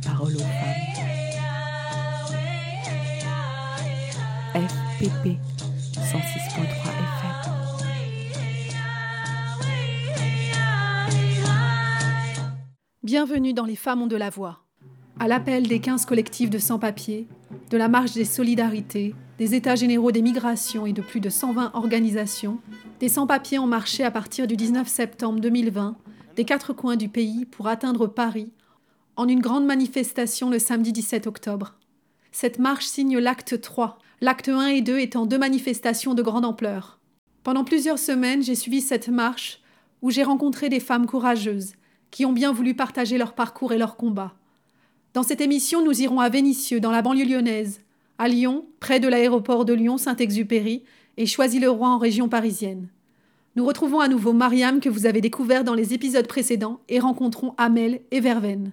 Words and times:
parole 0.00 0.36
aux. 0.36 0.38
FPP 4.54 5.38
106.3 5.94 6.18
FM. 6.56 7.38
Bienvenue 13.02 13.52
dans 13.52 13.64
Les 13.64 13.76
Femmes 13.76 14.02
ont 14.02 14.06
de 14.06 14.16
la 14.16 14.30
voix. 14.30 14.64
À 15.20 15.28
l'appel 15.28 15.66
des 15.66 15.80
15 15.80 16.06
collectifs 16.06 16.50
de 16.50 16.58
sans-papiers, 16.58 17.26
de 17.70 17.76
la 17.76 17.88
Marche 17.88 18.12
des 18.12 18.24
Solidarités, 18.24 19.14
des 19.38 19.54
États 19.54 19.76
généraux 19.76 20.12
des 20.12 20.22
migrations 20.22 20.86
et 20.86 20.92
de 20.92 21.02
plus 21.02 21.20
de 21.20 21.30
120 21.30 21.72
organisations, 21.74 22.58
des 23.00 23.08
sans-papiers 23.08 23.58
ont 23.58 23.66
marché 23.66 24.04
à 24.04 24.10
partir 24.10 24.46
du 24.46 24.56
19 24.56 24.86
septembre 24.86 25.40
2020 25.40 25.96
des 26.36 26.44
quatre 26.44 26.72
coins 26.72 26.96
du 26.96 27.08
pays 27.08 27.46
pour 27.46 27.66
atteindre 27.66 28.06
Paris 28.06 28.52
en 29.18 29.26
une 29.26 29.40
grande 29.40 29.66
manifestation 29.66 30.48
le 30.48 30.60
samedi 30.60 30.92
17 30.92 31.26
octobre. 31.26 31.74
Cette 32.30 32.60
marche 32.60 32.86
signe 32.86 33.18
l'acte 33.18 33.60
3, 33.60 33.98
l'acte 34.20 34.48
1 34.48 34.68
et 34.68 34.80
2 34.80 35.00
étant 35.00 35.26
deux 35.26 35.38
manifestations 35.38 36.14
de 36.14 36.22
grande 36.22 36.44
ampleur. 36.44 37.00
Pendant 37.42 37.64
plusieurs 37.64 37.98
semaines, 37.98 38.44
j'ai 38.44 38.54
suivi 38.54 38.80
cette 38.80 39.08
marche 39.08 39.60
où 40.02 40.12
j'ai 40.12 40.22
rencontré 40.22 40.68
des 40.68 40.78
femmes 40.78 41.06
courageuses 41.06 41.72
qui 42.12 42.26
ont 42.26 42.32
bien 42.32 42.52
voulu 42.52 42.74
partager 42.74 43.18
leur 43.18 43.34
parcours 43.34 43.72
et 43.72 43.78
leur 43.78 43.96
combat. 43.96 44.34
Dans 45.14 45.24
cette 45.24 45.40
émission, 45.40 45.84
nous 45.84 46.00
irons 46.00 46.20
à 46.20 46.28
Vénissieux, 46.28 46.78
dans 46.78 46.92
la 46.92 47.02
banlieue 47.02 47.26
lyonnaise, 47.26 47.80
à 48.18 48.28
Lyon, 48.28 48.66
près 48.78 49.00
de 49.00 49.08
l'aéroport 49.08 49.64
de 49.64 49.72
Lyon-Saint-Exupéry, 49.74 50.84
et 51.16 51.26
Choisy-le-Roi 51.26 51.88
en 51.88 51.98
région 51.98 52.28
parisienne. 52.28 52.88
Nous 53.56 53.66
retrouvons 53.66 53.98
à 53.98 54.06
nouveau 54.06 54.32
Mariam 54.32 54.78
que 54.78 54.88
vous 54.88 55.06
avez 55.06 55.20
découvert 55.20 55.64
dans 55.64 55.74
les 55.74 55.92
épisodes 55.92 56.28
précédents 56.28 56.78
et 56.88 57.00
rencontrons 57.00 57.54
Amel 57.56 58.02
et 58.12 58.20
Verveine. 58.20 58.72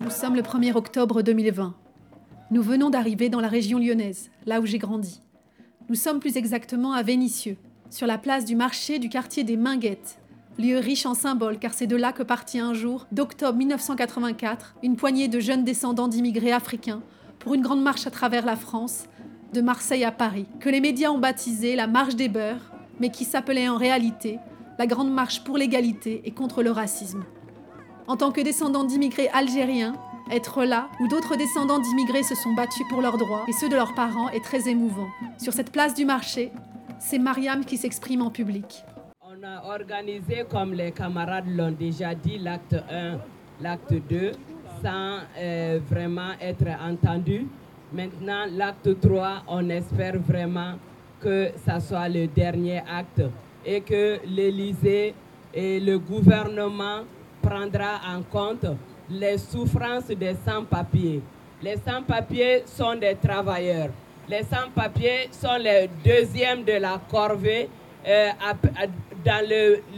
Nous 0.00 0.10
sommes 0.10 0.36
le 0.36 0.42
1er 0.42 0.74
octobre 0.74 1.22
2020. 1.22 1.74
Nous 2.50 2.62
venons 2.62 2.88
d'arriver 2.88 3.28
dans 3.28 3.40
la 3.40 3.48
région 3.48 3.78
lyonnaise, 3.78 4.30
là 4.46 4.60
où 4.60 4.66
j'ai 4.66 4.78
grandi. 4.78 5.20
Nous 5.88 5.94
sommes 5.94 6.20
plus 6.20 6.36
exactement 6.36 6.92
à 6.92 7.02
Vénissieux, 7.02 7.56
sur 7.90 8.06
la 8.06 8.16
place 8.16 8.44
du 8.44 8.56
marché 8.56 8.98
du 8.98 9.08
quartier 9.08 9.44
des 9.44 9.56
Minguettes, 9.56 10.18
lieu 10.58 10.78
riche 10.78 11.06
en 11.06 11.14
symboles 11.14 11.58
car 11.58 11.74
c'est 11.74 11.86
de 11.86 11.96
là 11.96 12.12
que 12.12 12.22
partit 12.22 12.58
un 12.58 12.74
jour, 12.74 13.06
d'octobre 13.12 13.58
1984, 13.58 14.76
une 14.82 14.96
poignée 14.96 15.28
de 15.28 15.40
jeunes 15.40 15.64
descendants 15.64 16.08
d'immigrés 16.08 16.52
africains 16.52 17.02
pour 17.38 17.54
une 17.54 17.62
grande 17.62 17.82
marche 17.82 18.06
à 18.06 18.10
travers 18.10 18.46
la 18.46 18.56
France, 18.56 19.04
de 19.52 19.60
Marseille 19.60 20.04
à 20.04 20.10
Paris, 20.10 20.46
que 20.60 20.68
les 20.68 20.80
médias 20.80 21.10
ont 21.10 21.18
baptisé 21.18 21.76
la 21.76 21.86
marche 21.86 22.16
des 22.16 22.28
beurs, 22.28 22.72
mais 22.98 23.10
qui 23.10 23.24
s'appelait 23.24 23.68
en 23.68 23.76
réalité 23.76 24.38
la 24.78 24.86
grande 24.86 25.12
marche 25.12 25.44
pour 25.44 25.56
l'égalité 25.56 26.22
et 26.24 26.32
contre 26.32 26.62
le 26.62 26.72
racisme. 26.72 27.24
En 28.06 28.16
tant 28.16 28.32
que 28.32 28.40
descendant 28.40 28.84
d'immigrés 28.84 29.28
algériens, 29.28 29.94
être 30.30 30.64
là 30.64 30.88
où 31.00 31.08
d'autres 31.08 31.36
descendants 31.36 31.78
d'immigrés 31.78 32.22
se 32.22 32.34
sont 32.34 32.54
battus 32.54 32.86
pour 32.88 33.00
leurs 33.00 33.18
droits 33.18 33.44
et 33.46 33.52
ceux 33.52 33.68
de 33.68 33.76
leurs 33.76 33.94
parents 33.94 34.28
est 34.30 34.42
très 34.42 34.68
émouvant. 34.68 35.06
Sur 35.38 35.52
cette 35.52 35.70
place 35.70 35.94
du 35.94 36.04
marché, 36.04 36.50
c'est 36.98 37.18
Mariam 37.18 37.64
qui 37.64 37.76
s'exprime 37.76 38.22
en 38.22 38.30
public. 38.30 38.84
A 39.46 39.62
organisé, 39.74 40.46
comme 40.48 40.72
les 40.72 40.90
camarades 40.90 41.44
l'ont 41.54 41.70
déjà 41.70 42.14
dit, 42.14 42.38
l'acte 42.38 42.76
1, 42.90 43.18
l'acte 43.60 43.92
2, 44.08 44.32
sans 44.82 45.18
euh, 45.36 45.80
vraiment 45.86 46.30
être 46.40 46.66
entendu. 46.82 47.46
Maintenant, 47.92 48.46
l'acte 48.56 48.98
3, 49.02 49.42
on 49.48 49.68
espère 49.68 50.18
vraiment 50.18 50.76
que 51.20 51.50
ça 51.66 51.78
soit 51.78 52.08
le 52.08 52.26
dernier 52.26 52.78
acte 52.90 53.20
et 53.66 53.82
que 53.82 54.18
l'Élysée 54.26 55.14
et 55.52 55.78
le 55.78 55.98
gouvernement 55.98 57.00
prendra 57.42 58.00
en 58.16 58.22
compte 58.22 58.64
les 59.10 59.36
souffrances 59.36 60.06
des 60.06 60.36
sans-papiers. 60.46 61.20
Les 61.62 61.76
sans-papiers 61.86 62.62
sont 62.64 62.94
des 62.94 63.14
travailleurs. 63.16 63.90
Les 64.26 64.42
sans-papiers 64.44 65.28
sont 65.32 65.58
les 65.60 65.90
deuxièmes 66.02 66.64
de 66.64 66.80
la 66.80 66.98
corvée 67.10 67.68
euh, 68.06 68.28
dans 69.24 69.44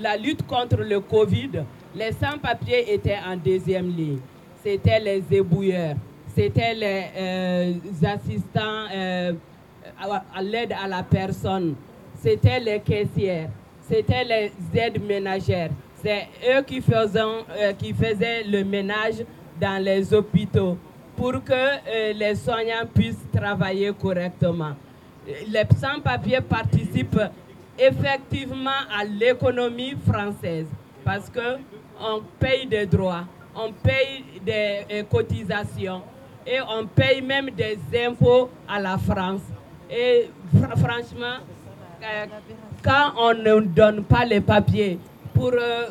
la 0.01 0.17
lutte 0.17 0.47
contre 0.47 0.79
le 0.79 1.01
Covid. 1.01 1.51
Les 1.95 2.13
sans-papiers 2.13 2.93
étaient 2.93 3.19
en 3.27 3.37
deuxième 3.37 3.89
ligne. 3.89 4.19
C'était 4.63 5.01
les 5.01 5.23
ébouilleurs, 5.31 5.95
c'était 6.35 6.75
les 6.75 7.05
euh, 7.17 7.73
assistants 8.05 8.85
euh, 8.93 9.33
à, 10.35 10.43
l'aide 10.43 10.73
à 10.73 10.89
la 10.89 11.03
personne, 11.03 11.77
c'était 12.21 12.59
les 12.61 12.81
caissières, 12.81 13.49
c'était 13.89 14.25
les 14.25 14.53
aides 14.75 15.03
ménagères. 15.03 15.71
C'est 16.03 16.27
eux 16.51 16.63
qui 16.63 16.81
faisaient, 16.81 17.75
qui 17.79 17.93
faisaient 17.93 18.43
le 18.45 18.65
ménage 18.65 19.25
dans 19.61 19.83
les 19.83 20.13
hôpitaux 20.13 20.77
pour 21.17 21.33
que 21.43 22.13
les 22.13 22.35
soignants 22.35 22.87
puissent 22.93 23.25
travailler 23.33 23.93
correctement. 23.99 24.75
Les 25.49 25.65
sans-papiers 25.81 26.41
participent 26.41 27.19
effectivement 27.79 28.71
à 28.97 29.05
l'économie 29.05 29.95
française 30.09 30.67
parce 31.05 31.29
que 31.31 31.59
on 32.01 32.23
paye 32.39 32.67
des 32.67 32.87
droits, 32.87 33.25
on 33.55 33.73
paye 33.73 34.25
des 34.45 35.05
cotisations 35.11 36.03
et 36.47 36.59
on 36.61 36.87
paye 36.87 37.21
même 37.23 37.51
des 37.51 37.79
impôts 38.07 38.51
à 38.69 38.81
la 38.81 38.99
France. 38.99 39.41
Et 39.91 40.29
franchement, 40.53 41.39
euh, 42.03 42.27
quand 42.83 43.13
on 43.19 43.35
ne 43.35 43.61
donne 43.61 44.05
pas 44.05 44.25
les 44.25 44.41
papiers 44.41 44.99
pour 45.35 45.53
euh, 45.53 45.87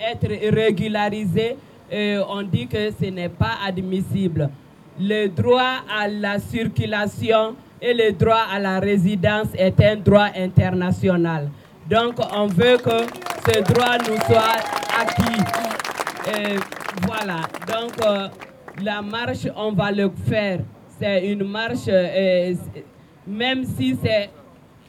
être 0.00 0.54
régularisé, 0.54 1.56
euh, 1.92 2.22
on 2.28 2.42
dit 2.42 2.66
que 2.66 2.90
ce 2.90 3.06
n'est 3.06 3.28
pas 3.28 3.56
admissible. 3.66 4.48
Le 4.98 5.26
droit 5.28 5.82
à 5.90 6.08
la 6.08 6.38
circulation 6.38 7.54
et 7.82 7.92
le 7.92 8.12
droit 8.12 8.44
à 8.50 8.58
la 8.60 8.78
résidence 8.78 9.48
est 9.58 9.78
un 9.82 9.96
droit 9.96 10.28
international. 10.36 11.50
Donc 11.90 12.14
on 12.32 12.46
veut 12.46 12.78
que 12.78 13.04
ce 13.46 13.60
droit 13.62 13.98
nous 13.98 14.16
soit 14.26 14.62
acquis. 15.00 15.42
Voilà, 17.06 17.40
donc 17.66 17.92
euh, 18.06 18.28
la 18.82 19.02
marche, 19.02 19.48
on 19.56 19.72
va 19.72 19.90
le 19.90 20.10
faire. 20.28 20.60
C'est 21.00 21.26
une 21.26 21.42
marche, 21.42 21.88
euh, 21.88 22.54
même 23.26 23.64
si 23.64 23.96
c'est 24.02 24.30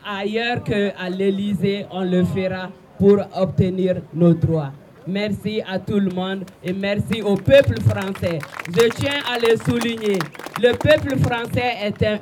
ailleurs 0.06 0.64
qu'à 0.64 1.10
l'Élysée, 1.10 1.86
on 1.90 2.02
le 2.04 2.24
fera 2.26 2.70
pour 3.00 3.18
obtenir 3.36 4.02
nos 4.14 4.34
droits. 4.34 4.72
Merci 5.08 5.62
à 5.68 5.80
tout 5.80 6.00
le 6.00 6.10
monde 6.12 6.46
et 6.64 6.72
merci 6.72 7.22
au 7.22 7.36
peuple 7.36 7.80
français. 7.82 8.40
Je 8.68 8.90
tiens 8.96 9.20
à 9.30 9.38
le 9.38 9.58
souligner. 9.58 10.20
Le 10.62 10.72
peuple 10.78 11.18
français 11.18 11.74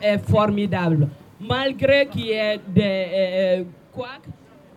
est, 0.02 0.18
formidable. 0.30 1.08
Malgré 1.40 2.08
qu'il 2.08 2.25
y 2.28 2.31
ait 2.31 2.59
des 2.68 3.66
quoi, 3.92 4.07
euh, 4.07 4.30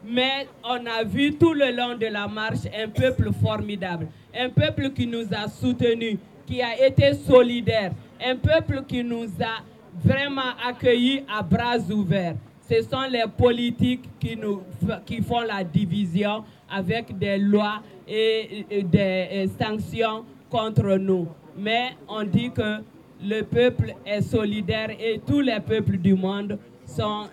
mais 0.07 0.49
on 0.63 0.85
a 0.87 1.03
vu 1.05 1.35
tout 1.35 1.55
le 1.55 1.75
long 1.75 1.97
de 1.97 2.07
la 2.07 2.29
marche 2.29 2.67
un 2.79 2.89
peuple 2.89 3.31
formidable. 3.43 4.09
Un 4.35 4.51
peuple 4.51 4.91
qui 4.91 5.07
nous 5.07 5.27
a 5.33 5.49
soutenus, 5.49 6.19
qui 6.47 6.61
a 6.61 6.87
été 6.87 7.15
solidaire. 7.15 7.93
Un 8.23 8.37
peuple 8.37 8.83
qui 8.87 9.03
nous 9.03 9.29
a 9.41 9.63
vraiment 10.05 10.53
accueillis 10.67 11.23
à 11.35 11.43
bras 11.43 11.79
ouverts. 11.91 12.35
Ce 12.69 12.81
sont 12.83 13.03
les 13.11 13.25
politiques 13.37 14.09
qui, 14.19 15.23
font 15.23 15.41
la 15.41 15.63
division 15.63 16.45
avec 16.71 17.17
des 17.19 17.37
lois 17.39 17.83
et, 18.09 18.65
des 18.85 19.49
sanctions 19.61 20.25
contre 20.51 20.97
nous. 20.97 21.29
Mais 21.59 21.91
on 22.09 22.25
dit 22.25 22.51
que 22.51 22.79
le 23.23 23.43
peuple 23.43 23.95
est 24.07 24.23
solidaire 24.23 24.91
et 24.91 25.21
tous 25.27 25.41
les 25.41 25.61
peuples 25.61 25.99
du 25.99 26.15
monde 26.15 26.59
sont 26.87 27.25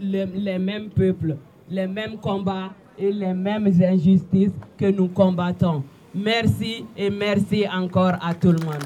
les, 0.00 0.26
les 0.26 0.58
mêmes 0.58 0.88
peuples, 0.88 1.36
les 1.70 1.86
mêmes 1.86 2.16
combats 2.16 2.70
et 2.98 3.12
les 3.12 3.34
mêmes 3.34 3.66
injustices 3.66 4.52
que 4.76 4.86
nous 4.86 5.08
combattons. 5.08 5.84
Merci 6.14 6.86
et 6.96 7.10
merci 7.10 7.66
encore 7.68 8.14
à 8.22 8.34
tout 8.34 8.52
le 8.52 8.58
monde. 8.64 8.84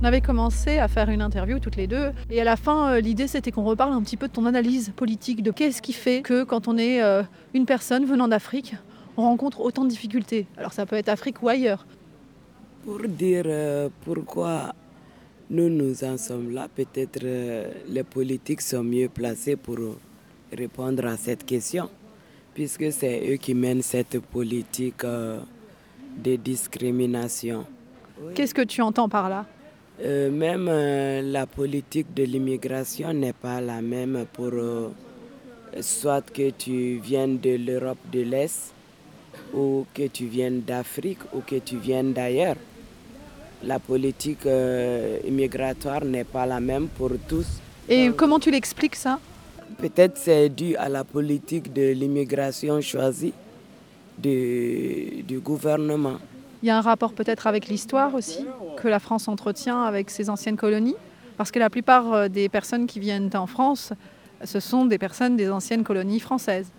On 0.00 0.04
avait 0.04 0.20
commencé 0.20 0.78
à 0.78 0.88
faire 0.88 1.08
une 1.08 1.22
interview 1.22 1.60
toutes 1.60 1.76
les 1.76 1.86
deux 1.86 2.10
et 2.30 2.40
à 2.40 2.44
la 2.44 2.56
fin 2.56 2.94
euh, 2.94 3.00
l'idée 3.00 3.28
c'était 3.28 3.52
qu'on 3.52 3.62
reparle 3.62 3.92
un 3.92 4.02
petit 4.02 4.16
peu 4.16 4.26
de 4.26 4.32
ton 4.32 4.44
analyse 4.44 4.90
politique, 4.96 5.40
de 5.40 5.52
qu'est-ce 5.52 5.80
qui 5.80 5.92
fait 5.92 6.20
que 6.22 6.42
quand 6.42 6.66
on 6.66 6.76
est 6.76 7.00
euh, 7.00 7.22
une 7.54 7.64
personne 7.64 8.04
venant 8.04 8.26
d'Afrique, 8.26 8.74
on 9.16 9.22
rencontre 9.22 9.60
autant 9.60 9.84
de 9.84 9.88
difficultés. 9.88 10.48
Alors 10.56 10.72
ça 10.72 10.84
peut 10.84 10.96
être 10.96 11.08
Afrique 11.08 11.44
ou 11.44 11.48
ailleurs. 11.48 11.86
Pour 12.84 13.06
dire 13.06 13.44
euh, 13.46 13.88
pourquoi 14.04 14.74
nous 15.48 15.68
nous 15.68 16.02
en 16.02 16.18
sommes 16.18 16.52
là, 16.52 16.66
peut-être 16.74 17.24
les 17.88 18.02
politiques 18.02 18.62
sont 18.62 18.82
mieux 18.82 19.08
placés 19.08 19.54
pour 19.54 19.78
répondre 20.52 21.06
à 21.06 21.16
cette 21.16 21.46
question, 21.46 21.88
puisque 22.52 22.90
c'est 22.90 23.32
eux 23.32 23.36
qui 23.36 23.54
mènent 23.54 23.82
cette 23.82 24.18
politique 24.18 25.04
de 25.04 26.34
discrimination. 26.34 27.64
Qu'est-ce 28.34 28.54
que 28.54 28.62
tu 28.62 28.80
entends 28.82 29.08
par 29.08 29.28
là? 29.28 29.46
Euh, 30.00 30.30
Même 30.30 30.68
euh, 30.68 31.22
la 31.22 31.46
politique 31.46 32.12
de 32.14 32.24
l'immigration 32.24 33.12
n'est 33.12 33.32
pas 33.34 33.60
la 33.60 33.82
même 33.82 34.24
pour 34.32 34.50
euh, 34.52 34.88
soit 35.80 36.22
que 36.30 36.50
tu 36.50 36.98
viennes 36.98 37.38
de 37.38 37.56
l'Europe 37.56 37.98
de 38.12 38.20
l'Est 38.22 38.72
ou 39.54 39.86
que 39.94 40.06
tu 40.08 40.26
viennes 40.26 40.62
d'Afrique 40.62 41.20
ou 41.34 41.40
que 41.40 41.56
tu 41.56 41.76
viennes 41.76 42.12
d'ailleurs. 42.12 42.56
La 43.64 43.78
politique 43.78 44.46
immigratoire 45.24 46.04
n'est 46.04 46.24
pas 46.24 46.46
la 46.46 46.58
même 46.58 46.88
pour 46.88 47.10
tous. 47.28 47.46
Et 47.88 48.10
comment 48.16 48.40
tu 48.40 48.50
l'expliques 48.50 48.96
ça? 48.96 49.20
Peut-être 49.78 50.16
c'est 50.18 50.48
dû 50.48 50.74
à 50.74 50.88
la 50.88 51.04
politique 51.04 51.72
de 51.72 51.92
l'immigration 51.92 52.80
choisie 52.80 53.32
du 54.18 55.38
gouvernement. 55.40 56.18
Il 56.62 56.66
y 56.66 56.70
a 56.70 56.78
un 56.78 56.80
rapport 56.80 57.12
peut-être 57.12 57.46
avec 57.46 57.66
l'histoire 57.66 58.14
aussi 58.14 58.46
que 58.76 58.86
la 58.88 59.00
France 59.00 59.26
entretient 59.26 59.82
avec 59.82 60.10
ses 60.10 60.30
anciennes 60.30 60.56
colonies, 60.56 60.94
parce 61.36 61.50
que 61.50 61.58
la 61.58 61.70
plupart 61.70 62.12
euh, 62.12 62.28
des 62.28 62.48
personnes 62.48 62.86
qui 62.86 63.00
viennent 63.00 63.30
en 63.34 63.46
France, 63.46 63.92
ce 64.44 64.60
sont 64.60 64.84
des 64.86 64.98
personnes 64.98 65.36
des 65.36 65.50
anciennes 65.50 65.82
colonies 65.82 66.20
françaises. 66.20 66.70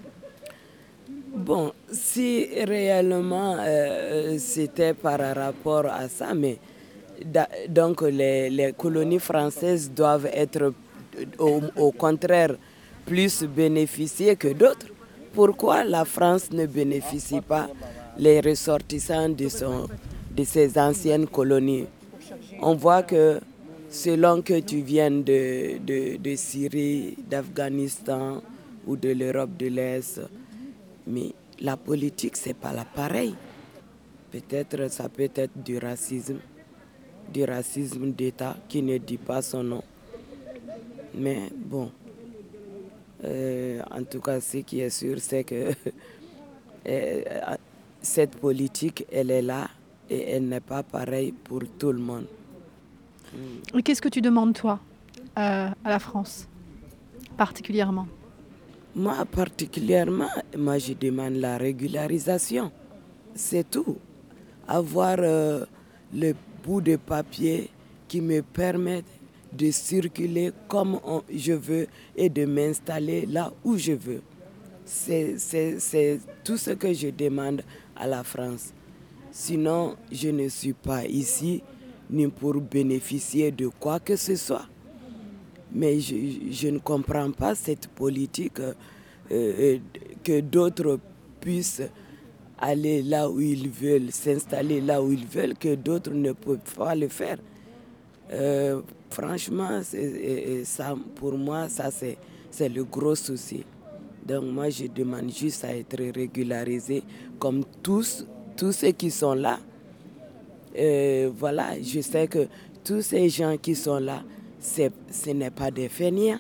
Bon, 1.36 1.74
si 1.92 2.48
réellement 2.64 3.58
euh, 3.60 4.38
c'était 4.38 4.94
par 4.94 5.20
rapport 5.36 5.88
à 5.88 6.08
ça, 6.08 6.34
mais 6.34 6.60
donc 7.68 8.02
les, 8.04 8.74
colonies 8.78 9.20
françaises 9.20 9.92
doivent 9.92 10.28
être 10.28 10.74
au 11.40 11.92
contraire 11.92 12.56
plus 13.06 13.44
bénéficiées 13.44 14.36
que 14.36 14.50
d'autres. 14.54 14.88
Pourquoi 15.34 15.84
la 15.84 16.06
France 16.06 16.52
ne 16.52 16.66
bénéficie 16.66 17.42
pas 17.42 17.68
les 18.18 18.42
ressortissants 18.42 19.30
de, 19.30 19.50
son, 19.50 19.88
de 20.36 20.44
ses 20.44 20.78
anciennes 20.78 21.28
colonies. 21.28 21.86
On 22.62 22.76
voit 22.76 23.04
que 23.04 23.40
selon 23.90 24.42
que 24.42 24.60
tu 24.60 24.82
viennes 24.82 25.24
de, 25.24 25.78
de, 26.18 26.36
Syrie, 26.36 27.16
d'Afghanistan 27.30 28.42
ou 28.88 28.96
de 28.96 29.10
l'Europe 29.10 29.56
de 29.58 29.68
l'Est, 29.68 30.22
mais 31.08 31.32
la 31.60 31.78
politique, 31.78 32.36
c'est 32.38 32.56
pas 32.56 32.74
la 32.74 32.86
pareille. 32.86 33.36
Peut-être 34.32 34.90
ça 34.90 35.10
peut 35.10 35.30
être 35.36 35.52
du 35.64 35.78
racisme, 35.78 36.40
du 37.32 37.44
racisme 37.44 38.12
d'État 38.12 38.58
qui 38.68 38.82
ne 38.82 38.98
dit 38.98 39.18
pas 39.18 39.42
son 39.42 39.64
nom. 39.64 39.84
Mais 41.14 41.50
bon, 41.54 41.92
euh, 43.24 43.80
en 43.92 44.04
tout 44.04 44.20
cas, 44.20 44.42
ce 44.42 44.58
qui 44.58 44.80
est 44.82 44.90
sûr, 44.90 45.18
c'est 45.20 45.44
que 45.44 45.72
euh, 46.88 47.22
cette 48.04 48.36
politique, 48.36 49.06
elle 49.12 49.32
est 49.32 49.42
là 49.42 49.70
et 50.10 50.30
elle 50.32 50.48
n'est 50.48 50.60
pas 50.60 50.84
pareille 50.84 51.32
pour 51.32 51.62
tout 51.80 51.92
le 51.92 52.00
monde. 52.00 52.26
Qu'est-ce 53.84 54.02
que 54.02 54.10
tu 54.10 54.22
demandes, 54.22 54.54
toi, 54.54 54.80
euh, 55.40 55.70
à 55.84 55.90
la 55.90 55.98
France, 55.98 56.48
particulièrement? 57.36 58.08
Moi, 58.96 59.26
particulièrement, 59.26 60.30
moi, 60.56 60.78
je 60.78 60.94
demande 60.94 61.36
la 61.38 61.58
régularisation. 61.58 62.72
C'est 63.34 63.68
tout. 63.72 63.98
Avoir 64.68 65.16
euh, 65.20 65.66
le 66.14 66.34
bout 66.64 66.82
de 66.82 66.98
papier 66.98 67.72
qui 68.08 68.22
me 68.22 68.42
permet 68.44 69.04
de 69.52 69.72
circuler 69.72 70.52
comme 70.68 71.00
je 71.34 71.54
veux 71.54 71.88
et 72.16 72.30
de 72.30 72.46
m'installer 72.46 73.26
là 73.26 73.52
où 73.64 73.78
je 73.78 73.94
veux. 73.94 74.22
C'est 74.86 76.20
tout 76.44 76.58
ce 76.58 76.72
que 76.72 76.94
je 76.94 77.08
demande 77.08 77.64
à 77.96 78.08
la 78.08 78.24
France. 78.24 78.74
Sinon, 79.32 79.96
je 80.12 80.30
ne 80.30 80.48
suis 80.48 80.74
pas 80.74 81.06
ici 81.06 81.64
ni 82.10 82.28
pour 82.28 82.56
bénéficier 82.62 83.52
de 83.52 83.68
quoi 83.68 84.00
que 84.00 84.16
ce 84.16 84.36
soit. 84.36 84.68
Mais 85.72 86.00
je, 86.00 86.68
ne 86.70 86.78
comprends 86.78 87.32
pas 87.32 87.56
cette 87.56 87.88
politique 87.88 88.60
euh, 88.60 88.74
euh, 89.32 89.78
que 90.24 90.40
d'autres 90.42 91.00
puissent 91.42 91.82
aller 92.60 93.02
là 93.02 93.28
où 93.30 93.42
ils 93.42 93.70
veulent, 93.70 94.12
s'installer 94.12 94.82
là 94.82 95.02
où 95.02 95.12
ils 95.12 95.26
veulent, 95.26 95.56
que 95.58 95.74
d'autres 95.74 96.12
ne 96.12 96.32
peuvent 96.34 96.60
pas 96.78 96.94
le 96.94 97.08
faire. 97.08 97.38
Euh, 98.32 98.82
franchement, 99.10 99.82
ça, 100.64 100.96
pour 101.16 101.38
moi, 101.38 101.70
ça 101.70 101.90
c'est 101.92 102.70
le 102.70 102.84
gros 102.84 103.16
souci. 103.16 103.66
Donc 104.26 104.44
moi, 104.46 104.70
je 104.70 104.88
demande 104.88 105.32
juste 105.32 105.66
à 105.66 105.76
être 105.76 105.98
régularisé 106.16 107.04
comme 107.40 107.64
tous, 107.82 108.26
tous 108.56 108.72
ceux 108.72 108.92
qui 108.92 109.12
sont 109.12 109.34
là. 109.34 109.60
Euh, 110.78 111.30
voilà, 111.38 111.82
je 111.82 112.02
sais 112.02 112.28
que 112.28 112.48
tous 112.84 113.02
ces 113.02 113.30
gens 113.30 113.58
qui 113.58 113.76
sont 113.76 114.00
là, 114.00 114.24
ce 114.60 115.30
n'est 115.32 115.52
pas 115.52 115.72
des 115.72 115.90
fainéants. 115.90 116.40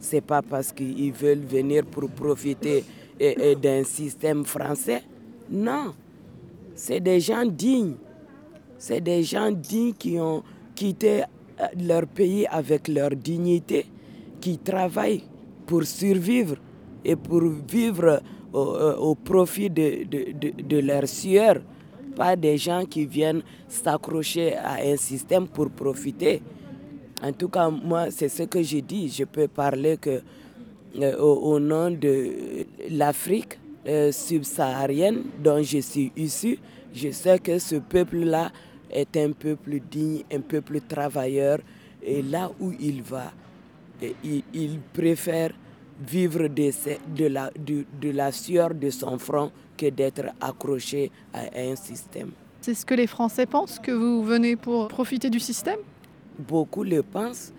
Ce 0.00 0.16
n'est 0.16 0.20
pas 0.20 0.42
parce 0.42 0.72
qu'ils 0.72 1.12
veulent 1.12 1.44
venir 1.44 1.84
pour 1.86 2.10
profiter 2.10 2.84
d'un 3.62 3.84
système 3.84 4.44
français. 4.44 5.02
Non, 5.50 5.94
c'est 6.74 7.00
des 7.00 7.20
gens 7.20 7.44
dignes. 7.46 7.94
C'est 8.78 9.00
des 9.00 9.22
gens 9.22 9.50
dignes 9.50 9.94
qui 9.94 10.18
ont 10.18 10.42
quitté 10.74 11.22
euh, 11.22 11.66
leur 11.80 12.06
pays 12.06 12.46
avec 12.46 12.88
leur 12.88 13.10
dignité, 13.10 13.86
qui 14.40 14.58
travaillent 14.58 15.22
pour 15.66 15.84
survivre 15.84 16.56
et 17.06 17.14
pour 17.14 17.42
vivre 17.70 18.20
au, 18.52 19.14
profit 19.14 19.70
de, 19.70 20.04
de, 20.04 20.62
de, 20.62 20.78
leur 20.78 21.06
sueur, 21.06 21.60
pas 22.16 22.34
des 22.34 22.58
gens 22.58 22.84
qui 22.84 23.06
viennent 23.06 23.42
s'accrocher 23.68 24.56
à 24.56 24.78
un 24.84 24.96
système 24.96 25.46
pour 25.46 25.70
profiter. 25.70 26.42
En 27.22 27.32
tout 27.32 27.48
cas, 27.48 27.70
moi, 27.70 28.10
c'est 28.10 28.28
ce 28.28 28.42
que 28.42 28.60
je 28.62 28.78
dis. 28.78 29.08
Je 29.08 29.22
peux 29.24 29.46
parler 29.46 29.98
que 29.98 30.20
euh, 30.98 31.16
au, 31.18 31.60
nom 31.60 31.90
de 31.90 32.66
l'Afrique 32.90 33.58
euh, 33.86 34.10
subsaharienne 34.10 35.22
dont 35.44 35.62
je 35.62 35.78
suis 35.78 36.10
issu, 36.16 36.58
je 36.92 37.10
sais 37.12 37.38
que 37.38 37.58
ce 37.60 37.76
peuple-là 37.76 38.50
est 38.90 39.16
un 39.16 39.30
peuple 39.30 39.78
digne, 39.88 40.24
un 40.32 40.40
peuple 40.40 40.80
travailleur. 40.80 41.58
Et 42.02 42.22
là 42.22 42.50
où 42.58 42.72
il 42.80 43.02
va, 43.02 43.32
il 44.02 44.80
préfère 44.92 45.52
vivre 46.00 46.48
de, 46.48 46.70
de, 47.14 47.26
la, 47.26 47.50
de, 47.58 47.84
de 48.00 48.10
la 48.10 48.32
sueur 48.32 48.74
de 48.74 48.90
son 48.90 49.18
front 49.18 49.50
que 49.76 49.86
d'être 49.90 50.26
accroché 50.40 51.10
à 51.32 51.42
un 51.56 51.76
système. 51.76 52.30
C'est 52.60 52.74
ce 52.74 52.84
que 52.84 52.94
les 52.94 53.06
Français 53.06 53.46
pensent, 53.46 53.78
que 53.78 53.92
vous 53.92 54.24
venez 54.24 54.56
pour 54.56 54.88
profiter 54.88 55.30
du 55.30 55.38
système? 55.38 55.78
Beaucoup 56.38 56.82
le 56.82 57.02
pensent. 57.02 57.52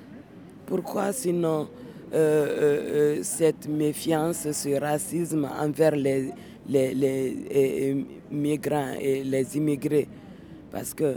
Pourquoi 0.65 1.13
sinon 1.13 1.70
euh, 2.13 2.15
euh, 2.15 3.17
euh, 3.17 3.24
cette 3.24 3.67
méfiance, 3.67 4.51
ce 4.51 4.79
racisme 4.79 5.46
envers 5.46 5.96
les, 5.96 6.32
les, 6.67 6.94
les, 6.94 8.06
migrants 8.29 8.94
et 9.00 9.24
les 9.24 9.56
immigrés? 9.56 10.10
Parce 10.72 10.94
que 10.94 11.15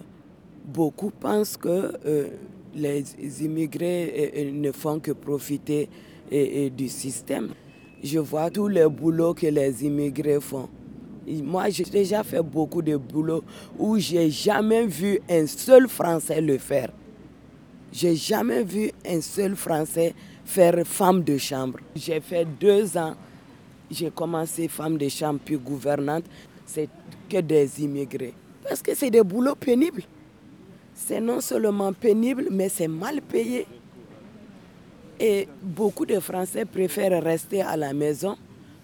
beaucoup 0.64 1.10
pensent 1.10 1.56
que 1.56 1.92
les 2.74 3.44
immigrés 3.44 4.52
ne 4.54 4.70
font 4.70 5.00
que 5.00 5.10
profiter 5.10 5.88
et, 6.30 6.70
du 6.70 6.88
système. 6.88 7.50
Je 8.02 8.18
vois 8.18 8.50
tous 8.50 8.68
les 8.68 8.88
boulots 8.88 9.34
que 9.34 9.46
les 9.46 9.84
immigrés 9.84 10.40
font. 10.40 10.68
Moi, 11.26 11.68
j'ai 11.68 11.84
déjà 11.84 12.24
fait 12.24 12.42
beaucoup 12.42 12.82
de 12.82 12.96
boulot 12.96 13.44
où 13.78 13.98
j'ai 13.98 14.30
jamais 14.30 14.86
vu 14.86 15.20
un 15.28 15.46
seul 15.46 15.88
Français 15.88 16.40
le 16.40 16.58
faire. 16.58 16.90
J'ai 17.92 18.14
jamais 18.14 18.62
vu 18.62 18.90
un 19.06 19.20
seul 19.20 19.54
Français 19.54 20.14
faire 20.44 20.86
femme 20.86 21.22
de 21.22 21.36
chambre. 21.36 21.78
J'ai 21.94 22.20
fait 22.20 22.46
deux 22.58 22.96
ans. 22.96 23.14
J'ai 23.90 24.10
commencé 24.10 24.68
femme 24.68 24.96
de 24.96 25.08
chambre 25.08 25.40
puis 25.44 25.56
gouvernante. 25.56 26.24
C'est 26.64 26.88
que 27.28 27.40
des 27.40 27.82
immigrés. 27.82 28.34
Parce 28.62 28.80
que 28.82 28.94
c'est 28.94 29.10
des 29.10 29.22
boulots 29.22 29.56
pénibles. 29.56 30.02
C'est 30.94 31.20
non 31.20 31.40
seulement 31.40 31.92
pénible, 31.92 32.48
mais 32.50 32.68
c'est 32.68 32.88
mal 32.88 33.20
payé. 33.22 33.66
Et 35.22 35.46
beaucoup 35.62 36.06
de 36.06 36.18
Français 36.18 36.64
préfèrent 36.64 37.22
rester 37.22 37.60
à 37.60 37.76
la 37.76 37.92
maison, 37.92 38.36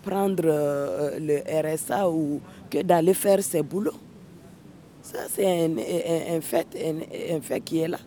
prendre 0.02 0.44
euh, 0.44 1.18
le 1.18 1.38
RSA 1.74 2.10
ou 2.10 2.42
que 2.68 2.82
d'aller 2.82 3.14
faire 3.14 3.42
ses 3.42 3.62
boulots. 3.62 3.94
Ça, 5.00 5.20
c'est 5.30 5.64
un, 5.64 6.40
fait, 6.42 6.66
un, 7.32 7.40
fait 7.40 7.60
qui 7.60 7.78
est 7.78 7.88
là. 7.88 7.98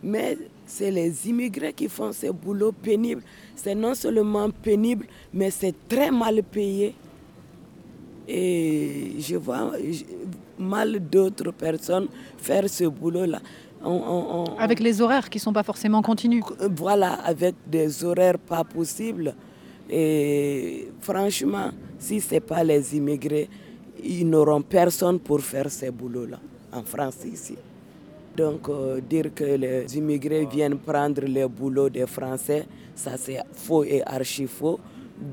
Mais 0.00 0.38
c'est 0.64 0.92
les 0.92 1.28
immigrés 1.28 1.72
qui 1.72 1.88
font 1.88 2.12
ce 2.12 2.28
boulot 2.28 2.70
pénible. 2.70 3.22
C'est 3.56 3.74
non 3.74 3.96
seulement 3.96 4.48
pénible, 4.50 5.06
mais 5.34 5.50
c'est 5.50 5.74
très 5.88 6.12
mal 6.12 6.40
payé. 6.44 6.94
Et 8.28 9.14
je 9.18 9.36
vois 9.36 9.72
mal 10.56 11.00
d'autres 11.00 11.50
personnes 11.50 12.06
faire 12.36 12.68
ce 12.70 12.84
boulot-là. 12.84 13.40
Avec 14.58 14.80
les 14.80 15.00
horaires 15.00 15.28
qui 15.30 15.38
ne 15.38 15.42
sont 15.42 15.52
pas 15.52 15.62
forcément 15.62 16.02
continus. 16.02 16.42
Voilà, 16.76 17.14
avec 17.24 17.54
des 17.66 18.04
horaires 18.04 18.38
pas 18.38 18.64
possibles. 18.64 19.34
Et 19.90 20.88
franchement, 21.00 21.70
si 21.98 22.20
ce 22.20 22.34
n'est 22.34 22.40
pas 22.40 22.62
les 22.62 22.96
immigrés, 22.96 23.48
ils 24.04 24.28
n'auront 24.28 24.62
personne 24.62 25.18
pour 25.18 25.40
faire 25.40 25.70
ces 25.70 25.90
boulots-là 25.90 26.38
en 26.72 26.82
France 26.82 27.24
ici. 27.24 27.56
Donc 28.36 28.68
euh, 28.68 29.00
dire 29.00 29.34
que 29.34 29.44
les 29.44 29.96
immigrés 29.96 30.44
viennent 30.44 30.78
prendre 30.78 31.22
les 31.22 31.46
boulots 31.46 31.88
des 31.90 32.06
Français, 32.06 32.66
ça 32.94 33.16
c'est 33.16 33.40
faux 33.52 33.82
et 33.84 34.02
archi 34.04 34.46
faux. 34.46 34.78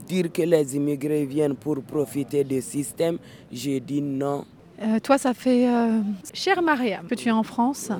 Dire 0.07 0.31
que 0.31 0.41
les 0.41 0.75
immigrés 0.75 1.25
viennent 1.25 1.55
pour 1.55 1.79
profiter 1.83 2.43
du 2.43 2.59
système, 2.61 3.19
j'ai 3.51 3.79
dit 3.79 4.01
non. 4.01 4.43
Euh, 4.81 4.99
toi, 4.99 5.17
ça 5.19 5.33
fait, 5.35 5.69
euh, 5.69 6.01
cher 6.33 6.61
Maria, 6.63 7.01
que 7.07 7.13
tu 7.13 7.29
es 7.29 7.31
en 7.31 7.43
France. 7.43 7.91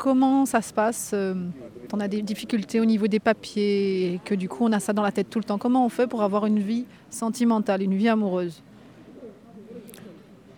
Comment 0.00 0.46
ça 0.46 0.62
se 0.62 0.72
passe 0.72 1.14
On 1.92 2.00
a 2.00 2.08
des 2.08 2.22
difficultés 2.22 2.80
au 2.80 2.86
niveau 2.86 3.06
des 3.06 3.20
papiers 3.20 4.14
et 4.14 4.20
que 4.24 4.34
du 4.34 4.48
coup 4.48 4.64
on 4.64 4.72
a 4.72 4.80
ça 4.80 4.94
dans 4.94 5.02
la 5.02 5.12
tête 5.12 5.28
tout 5.28 5.38
le 5.38 5.44
temps. 5.44 5.58
Comment 5.58 5.84
on 5.84 5.90
fait 5.90 6.06
pour 6.06 6.22
avoir 6.22 6.46
une 6.46 6.58
vie 6.58 6.86
sentimentale, 7.10 7.82
une 7.82 7.94
vie 7.94 8.08
amoureuse? 8.08 8.62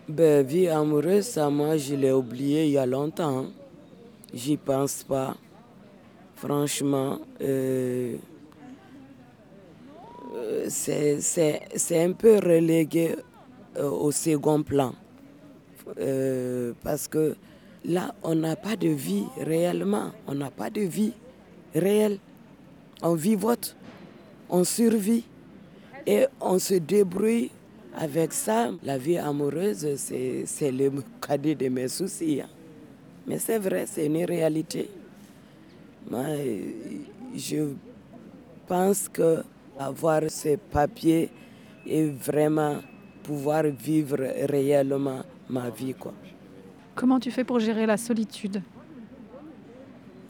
Ben, 0.09 0.47
vie 0.47 0.69
amoureuse, 0.69 1.25
ça, 1.25 1.51
moi, 1.51 1.77
je 1.77 1.97
l'ai 1.97 2.13
oublié 2.13 2.67
il 2.67 2.71
y 2.71 2.79
a 2.79 2.87
longtemps. 2.87 3.39
Hein. 3.39 3.47
J'y 4.33 4.57
pense 4.57 5.03
pas. 5.03 5.35
Franchement, 6.37 7.19
euh, 7.41 8.17
euh, 10.37 10.67
c'est 10.69 12.05
un 12.05 12.13
peu 12.13 12.37
relégué 12.37 13.17
euh, 13.77 13.91
au 13.91 14.13
second 14.13 14.63
plan. 14.63 14.93
parce 16.85 17.09
que 17.09 17.35
là, 17.85 18.15
on 18.23 18.35
n'a 18.35 18.57
pas 18.57 18.77
de 18.77 18.89
vie 18.89 19.25
réellement. 19.39 20.11
On 20.27 20.35
n'a 20.35 20.51
pas 20.51 20.71
de 20.71 20.83
vie 20.83 21.13
réelle. 21.75 22.19
On 23.03 23.15
vivote, 23.15 23.77
on 24.49 24.65
survit 24.65 25.25
et 26.07 26.27
on 26.41 26.59
se 26.59 26.75
débrouille 26.75 27.51
avec 27.95 28.33
ça, 28.33 28.71
la 28.83 28.97
vie 28.97 29.19
amoureuse, 29.19 29.97
c'est 29.97 30.73
le 30.73 30.93
cadet 31.21 31.55
de 31.55 31.69
mes 31.69 31.89
soucis. 31.89 32.41
Hein. 32.41 32.49
Mais 33.27 33.39
c'est 33.39 33.59
vrai, 33.59 33.85
c'est 33.87 34.07
une 34.07 34.25
réalité. 34.25 34.89
Moi, 36.09 36.25
je 37.37 37.75
pense 38.67 39.09
que 39.09 39.43
avoir 39.79 40.23
ces 40.29 40.57
papiers 40.57 41.31
et 41.87 42.07
vraiment 42.07 42.77
pouvoir 43.23 43.65
vivre 43.65 44.19
réellement 44.49 45.21
ma 45.49 45.71
vie. 45.71 45.95
Comment 46.95 47.19
tu 47.19 47.31
fais 47.31 47.45
pour 47.45 47.59
gérer 47.59 47.87
la 47.87 47.97
solitude? 47.97 48.63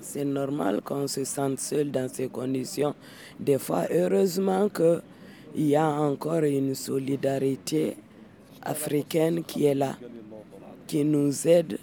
C'est 0.01 0.25
normal 0.25 0.81
qu'on 0.83 1.07
se 1.07 1.25
sente 1.25 1.59
seul 1.59 1.91
dans 1.91 2.09
ces 2.09 2.29
conditions. 2.29 2.95
Des 3.39 3.59
fois, 3.59 3.85
heureusement 3.91 4.69
que 4.69 5.01
il 5.55 5.67
y 5.67 5.77
a 5.77 5.87
encore 5.87 6.45
une 6.45 6.75
solidarité 6.75 7.97
africaine 8.63 9.45
qui 9.45 9.67
est 9.67 9.75
là, 9.75 9.97
qui 10.87 11.05
nous 11.05 11.47
aide 11.47 11.79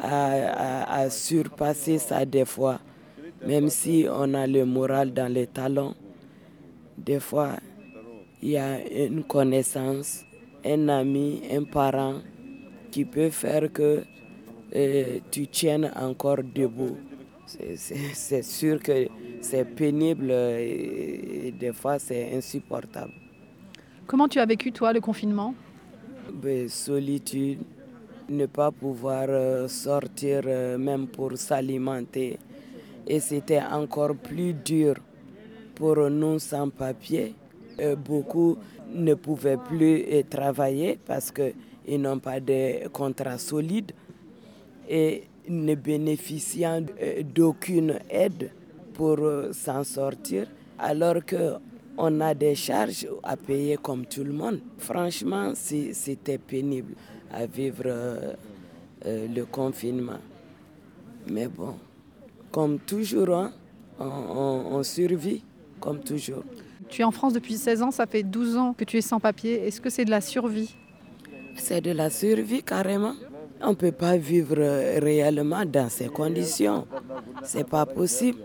à, 0.00 1.08
surpasser 1.10 1.98
ça 1.98 2.24
des 2.24 2.44
fois. 2.44 2.80
Même 3.46 3.68
si 3.68 4.06
on 4.10 4.34
a 4.34 4.46
le 4.46 4.64
moral 4.64 5.12
dans 5.12 5.32
les 5.32 5.46
talons, 5.46 5.94
des 6.96 7.20
fois, 7.20 7.56
il 8.40 8.50
y 8.50 8.56
a 8.56 8.84
une 8.88 9.24
connaissance, 9.24 10.24
un 10.64 10.88
ami, 10.88 11.42
un 11.50 11.64
parent 11.64 12.14
qui 12.92 13.04
peut 13.04 13.30
faire 13.30 13.72
que 13.72 14.04
euh, 14.76 15.18
tu 15.32 15.48
tiennes 15.48 15.90
encore 15.96 16.38
debout. 16.54 16.96
C'est 18.14 18.42
sûr 18.42 18.80
que 18.80 19.08
c'est 19.40 19.64
pénible 19.64 20.30
et, 20.30 21.52
des 21.58 21.72
fois 21.72 21.98
c'est 21.98 22.34
insupportable. 22.36 23.12
Comment 24.06 24.28
tu 24.28 24.38
as 24.38 24.46
vécu 24.46 24.70
toi 24.72 24.92
le 24.92 25.00
confinement? 25.00 25.54
Ben, 26.32 26.68
Solitude, 26.68 27.58
ne 28.28 28.46
pas 28.46 28.70
pouvoir 28.70 29.26
euh, 29.28 29.68
sortir 29.68 30.42
euh, 30.46 30.78
même 30.78 31.06
pour 31.06 31.36
s'alimenter. 31.36 32.38
Et 33.06 33.20
c'était 33.20 33.60
encore 33.60 34.14
plus 34.14 34.54
dur 34.54 34.94
pour 35.74 35.96
nous 36.08 36.38
sans-papiers. 36.38 37.34
Euh, 37.80 37.96
beaucoup 37.96 38.56
ne 38.94 39.14
pouvaient 39.14 39.56
plus 39.56 40.04
travailler 40.28 40.98
parce 41.06 41.32
qu'ils 41.84 42.00
n'ont 42.00 42.18
pas 42.18 42.40
de 42.40 42.88
contrat 42.88 43.38
solide. 43.38 43.92
Et 44.88 45.24
ne 45.48 45.74
bénéficiant 45.74 46.82
d'aucune 47.34 47.98
aide 48.10 48.50
pour 48.94 49.18
euh, 49.20 49.52
s'en 49.52 49.84
sortir, 49.84 50.46
alors 50.78 51.16
qu'on 51.24 52.20
a 52.20 52.34
des 52.34 52.54
charges 52.54 53.06
à 53.22 53.36
payer 53.36 53.76
comme 53.76 54.06
tout 54.06 54.24
le 54.24 54.32
monde. 54.32 54.60
Franchement, 54.78 55.52
c'était 55.54 56.38
pénible 56.38 56.94
à 57.32 57.46
vivre 57.46 57.84
euh, 57.86 58.32
euh, 59.06 59.26
le 59.28 59.44
confinement. 59.44 60.20
Mais 61.30 61.48
bon, 61.48 61.74
comme 62.50 62.78
toujours, 62.80 63.30
hein, 63.34 63.52
on, 63.98 64.82
survit, 64.82 65.42
comme 65.80 66.00
toujours. 66.00 66.42
Tu 66.88 67.02
es 67.02 67.04
en 67.04 67.12
France 67.12 67.32
depuis 67.32 67.56
16 67.56 67.82
ans, 67.82 67.90
ça 67.90 68.06
fait 68.06 68.22
12 68.22 68.56
ans 68.56 68.74
que 68.74 68.84
tu 68.84 68.98
es 68.98 69.00
sans 69.00 69.20
papier. 69.20 69.66
Est-ce 69.66 69.80
que 69.80 69.88
c'est 69.88 70.04
de 70.04 70.10
la 70.10 70.20
survie? 70.20 70.74
C'est 71.56 71.80
de 71.80 71.92
la 71.92 72.10
survie 72.10 72.62
carrément. 72.62 73.14
On 73.60 73.70
ne 73.70 73.74
peut 73.74 73.92
pas 73.92 74.16
vivre 74.16 74.56
réellement 75.00 75.64
dans 75.64 75.88
ces 75.88 76.08
conditions. 76.08 76.86
C'est 77.44 77.68
pas 77.68 77.86
possible 77.86 78.38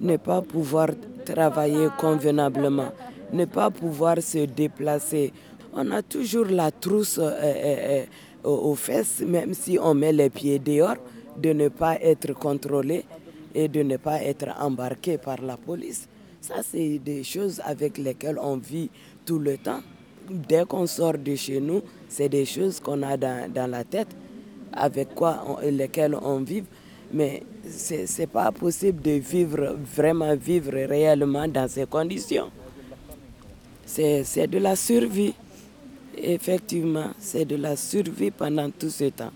ne 0.00 0.16
pas 0.16 0.42
pouvoir 0.42 0.88
travailler 1.24 1.88
convenablement, 1.98 2.92
ne 3.32 3.44
pas 3.44 3.70
pouvoir 3.70 4.20
se 4.22 4.46
déplacer. 4.46 5.32
On 5.72 5.90
a 5.92 6.02
toujours 6.02 6.46
la 6.46 6.70
trousse 6.70 7.18
euh, 7.18 7.30
euh, 7.30 8.04
euh, 8.44 8.48
aux 8.48 8.74
fesses, 8.74 9.20
même 9.20 9.54
si 9.54 9.78
on 9.80 9.94
met 9.94 10.12
les 10.12 10.30
pieds 10.30 10.58
dehors, 10.58 10.96
de 11.36 11.52
ne 11.52 11.68
pas 11.68 11.96
être 12.00 12.32
contrôlé 12.32 13.04
et 13.54 13.68
de 13.68 13.82
ne 13.82 13.96
pas 13.96 14.22
être 14.22 14.48
embarqué 14.60 15.18
par 15.18 15.40
la 15.42 15.56
police. 15.56 16.08
Ça, 16.40 16.56
c'est 16.62 16.98
des 16.98 17.22
choses 17.22 17.60
avec 17.64 17.98
lesquelles 17.98 18.38
on 18.40 18.56
vit 18.56 18.90
tout 19.26 19.38
le 19.38 19.58
temps. 19.58 19.80
Dès 20.30 20.64
qu'on 20.64 20.86
sort 20.86 21.18
de 21.18 21.34
chez 21.34 21.60
nous, 21.60 21.82
c'est 22.08 22.28
des 22.28 22.44
choses 22.44 22.78
qu'on 22.80 23.02
a 23.02 23.16
dans, 23.16 23.50
dans, 23.52 23.68
la 23.68 23.82
tête, 23.84 24.08
avec 24.72 25.14
quoi 25.14 25.58
lesquelles 25.62 26.14
on 26.14 26.38
vit. 26.40 26.62
Mais 27.12 27.42
ce 27.68 28.20
n'est 28.20 28.26
pas 28.28 28.52
possible 28.52 29.02
de 29.02 29.12
vivre, 29.12 29.76
vraiment 29.96 30.34
vivre 30.36 30.70
réellement 30.72 31.48
dans 31.48 31.66
ces 31.68 31.86
conditions. 31.86 32.50
C'est 33.84 34.46
de 34.46 34.58
la 34.58 34.76
survie. 34.76 35.34
Effectivement, 36.16 37.10
c'est 37.18 37.44
de 37.44 37.56
la 37.56 37.74
survie 37.74 38.30
pendant 38.30 38.70
tout 38.70 38.90
ce 38.90 39.04
temps. 39.04 39.32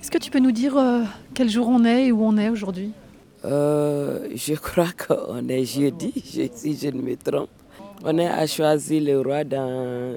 Est-ce 0.00 0.10
que 0.10 0.18
tu 0.18 0.30
peux 0.30 0.38
nous 0.38 0.52
dire 0.52 0.76
euh, 0.78 1.02
quel 1.34 1.48
jour 1.48 1.66
on 1.68 1.84
est 1.84 2.06
et 2.06 2.12
où 2.12 2.22
on 2.22 2.36
est 2.36 2.48
aujourd'hui? 2.48 2.92
Euh, 3.44 4.28
Je 4.34 4.54
crois 4.54 4.90
qu'on 4.92 5.48
est 5.48 5.64
jeudi, 5.64 6.12
si 6.54 6.76
je 6.76 6.88
ne 6.88 7.02
me 7.02 7.16
trompe. 7.16 7.48
On 8.04 8.16
est 8.18 8.26
à 8.26 8.46
choisir 8.46 9.02
le 9.02 9.20
roi 9.20 9.44
dans 9.44 10.16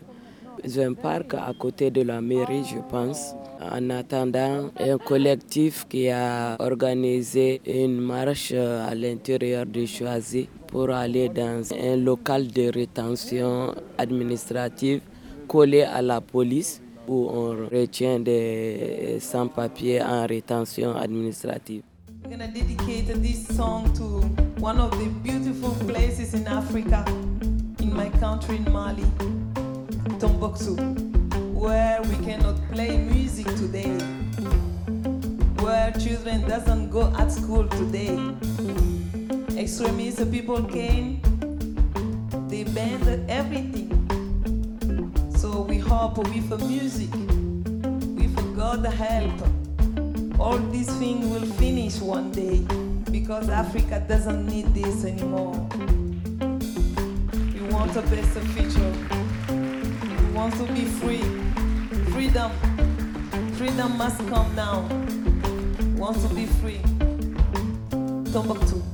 un 0.77 0.93
parc 0.93 1.33
à 1.33 1.51
côté 1.57 1.89
de 1.89 2.01
la 2.03 2.21
mairie, 2.21 2.63
je 2.63 2.79
pense 2.89 3.33
en 3.61 3.89
attendant 3.91 4.69
un 4.79 4.97
collectif 4.97 5.85
qui 5.87 6.09
a 6.09 6.55
organisé 6.59 7.61
une 7.65 7.99
marche 7.99 8.51
à 8.53 8.93
l'intérieur 8.95 9.65
de 9.65 9.85
Choisy 9.85 10.47
pour 10.67 10.89
aller 10.89 11.29
dans 11.29 11.61
un 11.73 11.95
local 11.97 12.47
de 12.47 12.71
rétention 12.73 13.73
administrative 13.97 15.01
collé 15.47 15.83
à 15.83 16.01
la 16.01 16.21
police 16.21 16.81
où 17.07 17.27
on 17.29 17.67
retient 17.71 18.19
des 18.19 19.17
sans-papiers 19.19 20.01
en 20.01 20.25
rétention 20.25 20.95
administrative. 20.95 21.83
We're 22.29 22.37
to 22.37 22.47
dedicate 22.47 23.07
this 23.21 23.47
song 23.57 23.91
to 23.95 24.21
one 24.61 24.79
of 24.79 24.91
the 24.91 25.09
beautiful 25.23 25.71
places 25.87 26.33
in 26.33 26.47
Africa, 26.47 27.03
my 28.01 28.09
country 28.17 28.55
in 28.55 28.71
Mali, 28.73 29.03
Tombouctou, 30.17 30.75
where 31.53 32.01
we 32.01 32.15
cannot 32.25 32.57
play 32.71 32.97
music 32.97 33.45
today, 33.61 33.93
where 35.63 35.91
children 35.91 36.41
doesn't 36.49 36.89
go 36.89 37.13
at 37.19 37.31
school 37.31 37.67
today. 37.67 38.17
Extremist 39.55 40.31
people 40.31 40.63
came, 40.63 41.21
they 42.49 42.63
banned 42.63 43.29
everything. 43.29 43.89
So 45.35 45.61
we 45.61 45.77
hope 45.77 46.17
with 46.17 46.49
music, 46.67 47.13
with 48.17 48.35
God 48.57 48.83
help, 48.83 49.39
all 50.39 50.57
these 50.73 50.91
things 50.97 51.27
will 51.27 51.49
finish 51.61 51.99
one 51.99 52.31
day 52.31 52.65
because 53.11 53.47
Africa 53.49 54.03
doesn't 54.07 54.47
need 54.47 54.73
this 54.73 55.05
anymore 55.05 55.69
want 57.81 57.97
a 57.97 58.01
better 58.03 58.41
future. 58.53 58.93
We 59.49 60.31
want 60.33 60.53
to 60.57 60.71
be 60.71 60.85
free. 60.85 61.23
Freedom. 62.11 62.51
Freedom 63.53 63.97
must 63.97 64.19
come 64.29 64.53
now. 64.55 64.81
We 65.79 65.99
want 65.99 66.21
to 66.21 66.35
be 66.35 66.45
free. 66.45 66.81
Timbuktu. 68.31 68.90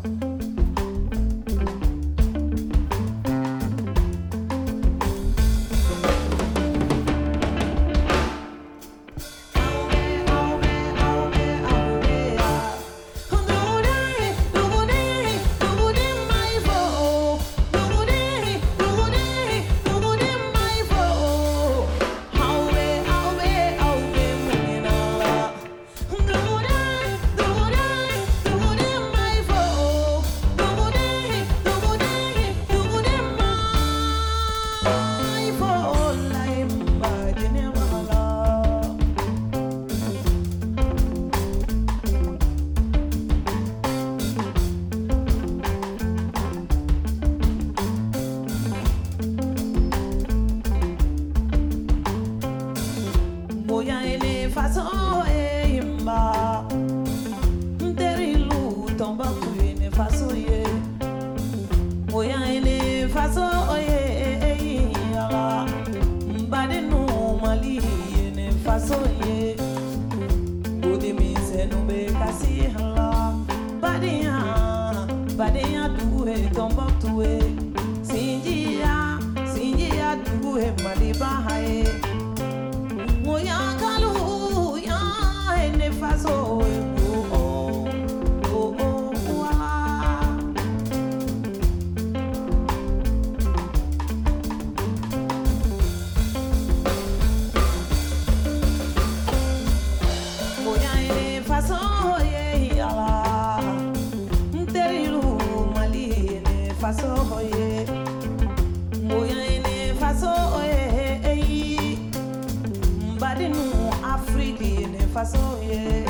façon, 115.18 115.58
yeah. 115.64 116.06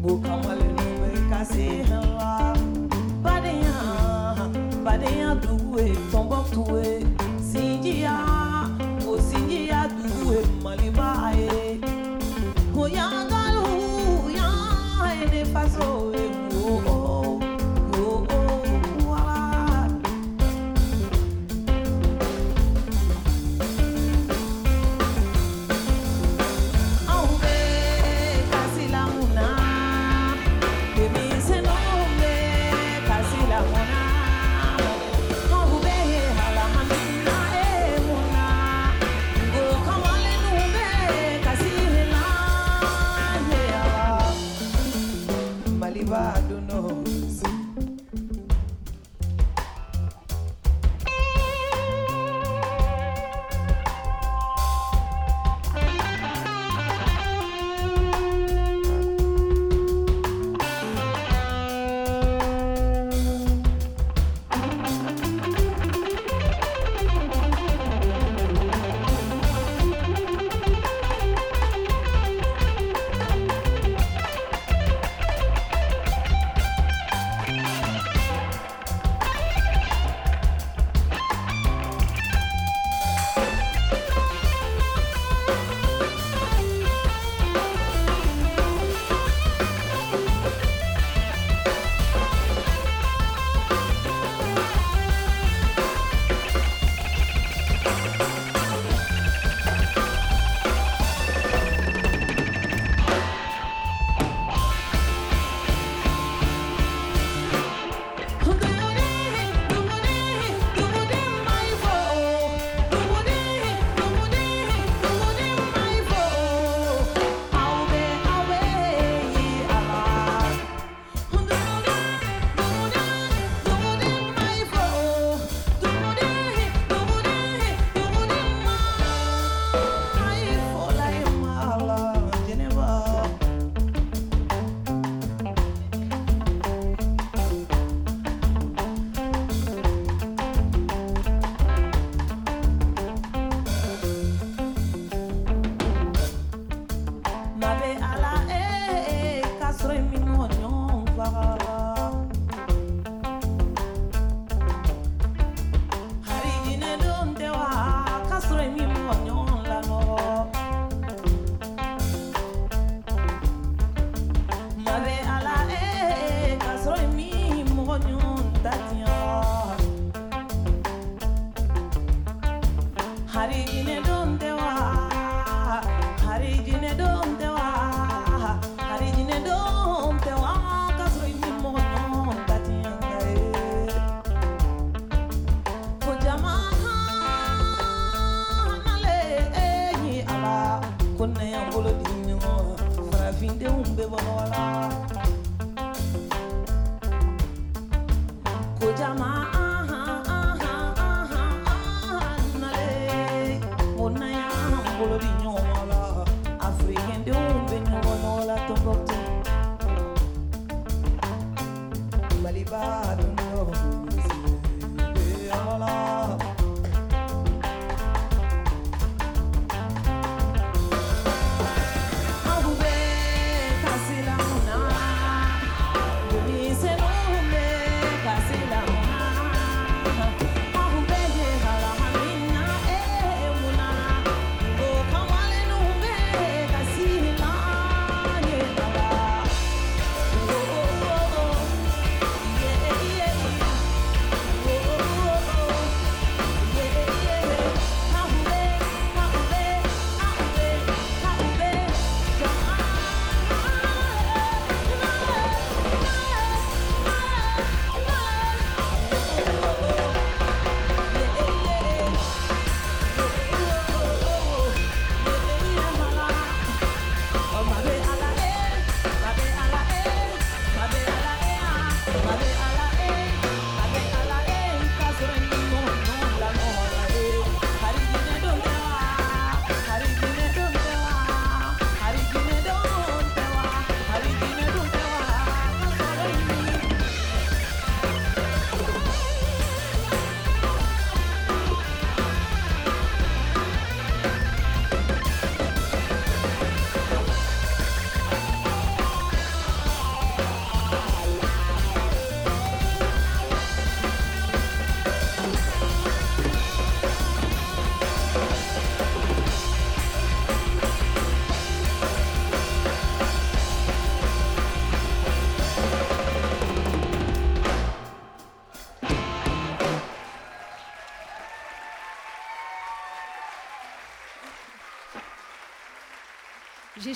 Boca 0.00 0.36
mole 0.36 0.74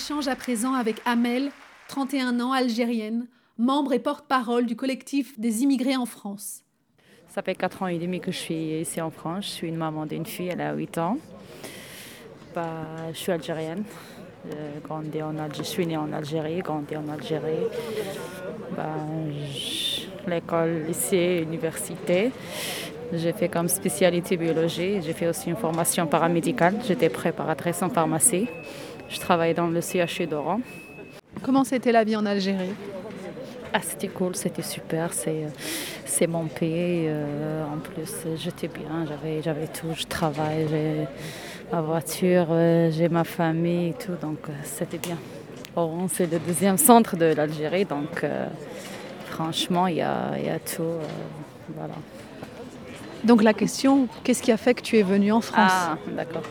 J'échange 0.09 0.29
à 0.29 0.37
présent 0.37 0.73
avec 0.73 1.03
Amel, 1.05 1.51
31 1.89 2.41
ans, 2.41 2.53
algérienne, 2.53 3.27
membre 3.59 3.93
et 3.93 3.99
porte-parole 3.99 4.65
du 4.65 4.75
collectif 4.75 5.39
des 5.39 5.63
immigrés 5.63 5.97
en 5.97 6.07
France. 6.07 6.63
Ça 7.29 7.43
fait 7.43 7.55
4 7.55 7.83
ans 7.83 7.89
et 7.89 7.99
demi 7.99 8.19
que 8.19 8.33
je 8.33 8.39
suis 8.39 8.81
ici 8.81 9.03
en 9.03 9.11
France. 9.11 9.45
Je 9.45 9.51
suis 9.51 9.69
une 9.69 9.77
maman 9.77 10.07
d'une 10.07 10.25
fille, 10.25 10.49
elle 10.49 10.63
a 10.63 10.73
8 10.73 10.97
ans. 10.97 11.19
Bah, 12.55 12.87
je 13.13 13.19
suis 13.19 13.33
algérienne. 13.33 13.85
Je, 14.51 14.91
en 14.91 15.03
je 15.53 15.63
suis 15.63 15.87
née 15.87 15.99
en 15.99 16.11
Algérie, 16.11 16.61
grandi 16.61 16.97
en 16.97 17.07
Algérie. 17.11 17.67
Bah, 18.75 18.95
L'école, 20.27 20.85
lycée, 20.87 21.41
université. 21.43 22.33
J'ai 23.13 23.33
fait 23.35 23.49
comme 23.51 23.69
spécialité 23.69 24.39
biologie. 24.39 25.03
J'ai 25.03 25.13
fait 25.13 25.29
aussi 25.29 25.51
une 25.51 25.57
formation 25.57 26.07
paramédicale. 26.07 26.77
J'étais 26.87 27.11
préparatrice 27.11 27.83
en 27.83 27.91
pharmacie. 27.91 28.49
Je 29.09 29.19
travaillais 29.19 29.55
dans 29.55 29.69
le 29.69 29.81
CHU 29.81 30.27
d'Oran. 30.27 30.61
Comment 31.43 31.65
c'était 31.65 31.93
la 31.93 32.05
vie 32.05 32.17
en 32.17 32.27
Algérie? 32.27 32.75
Ah, 33.73 33.81
c'était 33.83 34.09
cool, 34.09 34.35
c'était 34.35 34.63
super, 34.63 35.13
c'est, 35.13 35.47
c'est 36.05 36.27
mon 36.27 36.47
pays. 36.47 37.05
Euh, 37.07 37.65
en 37.65 37.79
plus, 37.79 38.27
j'étais 38.37 38.69
bien, 38.69 39.07
j'avais, 39.43 39.67
tout, 39.67 39.89
je 39.95 40.05
travaille, 40.05 40.67
j'ai 40.71 41.07
ma 41.71 41.81
voiture, 41.83 42.47
euh, 42.51 42.91
j'ai 42.91 43.09
ma 43.09 43.25
famille 43.25 43.91
et 43.91 43.95
tout, 43.95 44.15
donc 44.21 44.39
euh, 44.49 44.53
c'était 44.65 44.99
bien. 44.99 45.19
Oran, 45.77 46.09
c'est 46.09 46.31
le 46.31 46.39
deuxième 46.39 46.79
centre 46.79 47.17
de 47.17 47.27
l'Algérie, 47.27 47.85
donc 47.85 48.25
franchement, 49.27 49.87
il 49.87 49.97
y 49.97 50.03
a, 50.03 50.37
y 50.39 50.49
a, 50.49 50.59
tout. 50.59 50.83
voilà. 51.77 51.95
Donc 53.23 53.43
la 53.43 53.53
question, 53.53 54.09
qu'est-ce 54.25 54.43
qui 54.43 54.51
a 54.51 54.57
fait 54.57 54.75
que 54.75 54.83
tu 54.83 54.99
es 54.99 55.03
venu 55.03 55.31
en 55.31 55.41
France? 55.41 55.71
Ah, 55.73 55.99
d'accord. 56.17 56.43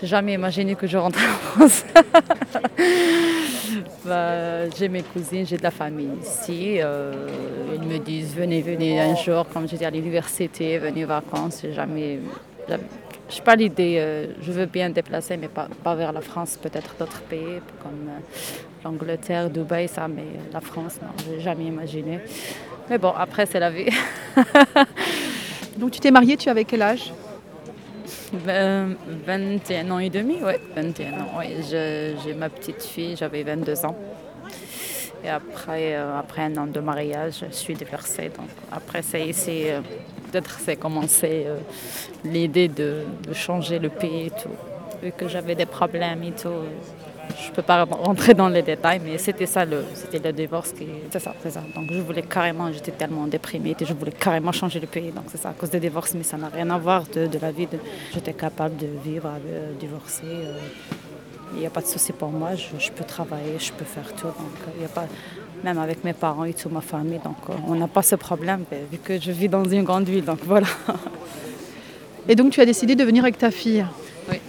J'ai 0.00 0.08
jamais 0.08 0.34
imaginé 0.34 0.74
que 0.74 0.86
je 0.86 0.98
rentre 0.98 1.18
en 1.58 1.66
France. 1.66 1.84
bah, 4.04 4.68
j'ai 4.70 4.88
mes 4.88 5.02
cousines, 5.02 5.46
j'ai 5.46 5.56
de 5.56 5.62
la 5.62 5.70
famille 5.70 6.10
ici. 6.22 6.76
Euh, 6.80 7.28
ils 7.74 7.88
me 7.88 7.98
disent 7.98 8.34
venez, 8.34 8.60
venez 8.60 9.00
un 9.00 9.14
jour, 9.16 9.46
comme 9.52 9.66
je 9.68 9.76
dis 9.76 9.84
à 9.84 9.90
l'université, 9.90 10.78
venez 10.78 11.04
vacances. 11.04 11.60
J'ai 11.62 11.72
jamais. 11.72 12.18
Je 12.68 12.74
n'ai 12.74 13.42
pas 13.42 13.56
l'idée, 13.56 13.96
euh, 13.98 14.26
je 14.40 14.52
veux 14.52 14.66
bien 14.66 14.90
déplacer, 14.90 15.36
mais 15.36 15.48
pas, 15.48 15.68
pas 15.82 15.94
vers 15.94 16.12
la 16.12 16.20
France, 16.20 16.58
peut-être 16.60 16.94
d'autres 16.98 17.22
pays 17.22 17.60
comme 17.82 18.08
euh, 18.08 18.20
l'Angleterre, 18.84 19.50
Dubaï, 19.50 19.88
ça, 19.88 20.06
mais 20.06 20.26
la 20.52 20.60
France, 20.60 20.98
non, 21.02 21.08
je 21.24 21.32
n'ai 21.32 21.40
jamais 21.40 21.64
imaginé. 21.64 22.20
Mais 22.88 22.98
bon, 22.98 23.12
après, 23.16 23.46
c'est 23.46 23.58
la 23.58 23.70
vie. 23.70 23.88
Donc 25.78 25.90
tu 25.90 26.00
t'es 26.00 26.10
mariée, 26.10 26.36
tu 26.36 26.48
avais 26.48 26.64
quel 26.64 26.82
âge? 26.82 27.12
21 28.32 29.90
ans 29.90 29.98
et 29.98 30.10
demi, 30.10 30.38
oui, 30.42 30.54
21 30.74 31.12
ans. 31.12 31.38
Ouais. 31.38 31.56
J'ai 31.68 32.34
ma 32.34 32.48
petite 32.48 32.82
fille, 32.82 33.16
j'avais 33.16 33.42
22 33.42 33.84
ans. 33.86 33.96
Et 35.24 35.28
après, 35.28 35.96
euh, 35.96 36.18
après 36.18 36.42
un 36.42 36.56
an 36.56 36.66
de 36.66 36.80
mariage, 36.80 37.44
je 37.50 37.56
suis 37.56 37.74
divorcée. 37.74 38.30
Donc 38.36 38.48
après, 38.70 39.02
c'est 39.02 39.26
ici, 39.26 39.68
euh, 39.68 39.80
peut-être 40.30 40.58
c'est 40.60 40.76
commencé 40.76 41.44
euh, 41.46 41.58
l'idée 42.24 42.68
de, 42.68 43.02
de, 43.26 43.34
changer 43.34 43.78
le 43.78 43.88
pays 43.88 44.26
et 44.26 44.30
tout. 44.30 44.54
Vu 45.02 45.12
que 45.12 45.26
j'avais 45.26 45.54
des 45.54 45.66
problèmes 45.66 46.22
et 46.22 46.32
tout, 46.32 46.62
je 47.42 47.50
ne 47.50 47.54
peux 47.54 47.62
pas 47.62 47.84
rentrer 47.84 48.34
dans 48.34 48.48
les 48.48 48.62
détails, 48.62 49.00
mais 49.04 49.18
c'était 49.18 49.46
ça, 49.46 49.64
le, 49.64 49.84
c'était 49.94 50.18
le 50.18 50.32
divorce. 50.32 50.72
Qui, 50.72 50.86
c'est 51.10 51.18
ça, 51.18 51.34
c'est 51.42 51.50
ça. 51.50 51.62
Donc 51.74 51.92
je 51.92 52.00
voulais 52.00 52.22
carrément, 52.22 52.72
j'étais 52.72 52.92
tellement 52.92 53.26
déprimée, 53.26 53.74
et 53.78 53.84
je 53.84 53.92
voulais 53.94 54.12
carrément 54.12 54.52
changer 54.52 54.80
le 54.80 54.86
pays. 54.86 55.10
Donc 55.10 55.24
c'est 55.28 55.38
ça, 55.38 55.50
à 55.50 55.52
cause 55.52 55.70
des 55.70 55.80
divorces, 55.80 56.14
mais 56.14 56.22
ça 56.22 56.36
n'a 56.36 56.48
rien 56.48 56.68
à 56.70 56.78
voir 56.78 57.04
de, 57.14 57.26
de 57.26 57.38
la 57.38 57.50
vie. 57.50 57.66
De, 57.66 57.78
j'étais 58.14 58.32
capable 58.32 58.76
de 58.76 58.88
vivre, 59.04 59.28
euh, 59.28 59.72
divorcer. 59.78 60.22
Euh, 60.24 60.58
il 61.54 61.60
n'y 61.60 61.66
a 61.66 61.70
pas 61.70 61.80
de 61.80 61.86
souci 61.86 62.12
pour 62.12 62.30
moi, 62.30 62.54
je, 62.56 62.66
je, 62.78 62.90
peux 62.90 63.04
travailler, 63.04 63.56
je 63.58 63.72
peux 63.72 63.84
faire 63.84 64.12
tout. 64.14 64.26
Donc 64.26 64.56
il 64.76 64.82
y 64.82 64.84
a 64.84 64.88
pas, 64.88 65.06
même 65.62 65.78
avec 65.78 66.02
mes 66.04 66.12
parents 66.12 66.44
et 66.44 66.52
toute 66.52 66.72
ma 66.72 66.80
famille, 66.80 67.20
donc 67.22 67.36
euh, 67.48 67.52
on 67.68 67.76
n'a 67.76 67.86
pas 67.88 68.02
ce 68.02 68.16
problème, 68.16 68.64
vu 68.90 68.98
que 68.98 69.18
je 69.20 69.30
vis 69.30 69.48
dans 69.48 69.64
une 69.64 69.84
grande 69.84 70.08
ville. 70.08 70.24
Donc 70.24 70.40
voilà. 70.44 70.66
Et 72.28 72.34
donc 72.34 72.52
tu 72.52 72.60
as 72.60 72.66
décidé 72.66 72.96
de 72.96 73.04
venir 73.04 73.22
avec 73.22 73.38
ta 73.38 73.52
fille? 73.52 73.86
Oui. 74.28 74.40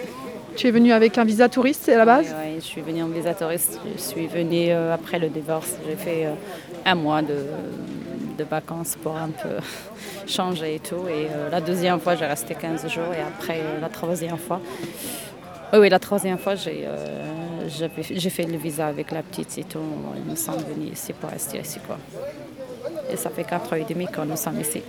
Tu 0.58 0.66
es 0.66 0.72
venue 0.72 0.92
avec 0.92 1.16
un 1.20 1.24
visa 1.24 1.48
touriste 1.50 1.88
à 1.88 1.98
la 1.98 2.06
base 2.06 2.36
Oui, 2.44 2.56
je 2.56 2.66
suis 2.66 2.82
venue 2.82 3.04
en 3.04 3.10
visa 3.10 3.36
touriste. 3.36 3.80
Je 3.96 4.02
suis 4.02 4.26
venue 4.26 4.72
euh, 4.72 4.92
après 4.92 5.20
le 5.20 5.30
divorce. 5.30 5.76
J'ai 5.88 5.96
fait 5.96 6.26
euh, 6.26 6.34
un 6.84 6.96
mois 6.96 7.22
de, 7.22 7.46
de, 8.40 8.44
vacances 8.44 8.96
pour 8.96 9.16
un 9.16 9.30
peu 9.30 9.58
changer 10.28 10.74
et 10.74 10.80
tout. 10.80 11.08
Et 11.08 11.28
euh, 11.30 11.52
la 11.52 11.62
deuxième 11.62 12.00
fois, 12.00 12.16
j'ai 12.16 12.26
resté 12.26 12.56
15 12.56 12.90
jours. 12.90 13.14
Et 13.16 13.22
après, 13.22 13.62
la 13.80 13.88
troisième 13.88 14.38
fois, 14.38 14.60
Oui, 15.74 15.90
la 15.90 16.00
troisième 16.00 16.40
fois, 16.40 16.56
j'ai 16.56 18.30
fait 18.32 18.48
le 18.48 18.58
visa 18.58 18.88
avec 18.88 19.12
la 19.12 19.22
petite 19.22 19.60
et 19.60 19.64
tout. 19.64 19.78
Nous 20.28 20.36
sommes 20.36 20.64
venus 20.74 20.94
ici 20.94 21.14
pour 21.14 21.30
rester 21.30 21.60
ici. 21.60 21.78
Quoi. 21.86 22.00
Et 23.12 23.16
ça 23.16 23.30
fait 23.30 23.44
4 23.44 23.74
ans 23.74 23.76
et 23.76 23.86
demi 23.86 24.08
que 24.08 24.22
nous 24.22 24.36
sommes 24.38 24.60
ici. 24.60 24.82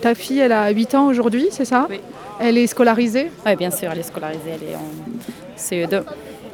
Ta 0.00 0.14
fille, 0.14 0.38
elle 0.38 0.52
a 0.52 0.70
8 0.70 0.94
ans 0.94 1.06
aujourd'hui, 1.06 1.48
c'est 1.50 1.64
ça 1.64 1.86
Oui. 1.90 2.00
Elle 2.40 2.56
est 2.58 2.66
scolarisée. 2.68 3.30
Oui, 3.44 3.56
bien 3.56 3.70
sûr, 3.70 3.90
elle 3.92 3.98
est 3.98 4.02
scolarisée, 4.04 4.50
elle 4.54 4.68
est 4.70 4.76
en 4.76 5.56
CE2. 5.56 6.02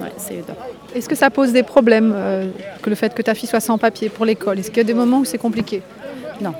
Ouais, 0.00 0.12
CE2. 0.18 0.96
Est-ce 0.96 1.08
que 1.08 1.14
ça 1.14 1.28
pose 1.30 1.52
des 1.52 1.62
problèmes, 1.62 2.12
euh, 2.14 2.46
que 2.82 2.88
le 2.90 2.96
fait 2.96 3.12
que 3.14 3.20
ta 3.22 3.34
fille 3.34 3.48
soit 3.48 3.60
sans 3.60 3.76
papier 3.78 4.08
pour 4.08 4.24
l'école? 4.24 4.58
Est-ce 4.58 4.68
qu'il 4.70 4.78
y 4.78 4.80
a 4.80 4.84
des 4.84 4.94
moments 4.94 5.18
où 5.18 5.24
c'est 5.24 5.38
compliqué? 5.38 5.82
Non. 6.40 6.54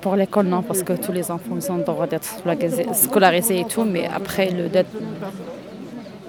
Pour 0.00 0.14
l'école, 0.16 0.46
non, 0.46 0.62
parce 0.62 0.82
que 0.82 0.92
tous 0.94 1.12
les 1.12 1.30
enfants 1.30 1.56
ils 1.56 1.70
ont 1.72 1.76
le 1.76 1.84
droit 1.84 2.06
d'être 2.06 2.24
scolarisés- 2.24 3.60
et 3.60 3.64
tout, 3.64 3.84
mais 3.84 4.08
après, 4.14 4.50
le 4.50 4.68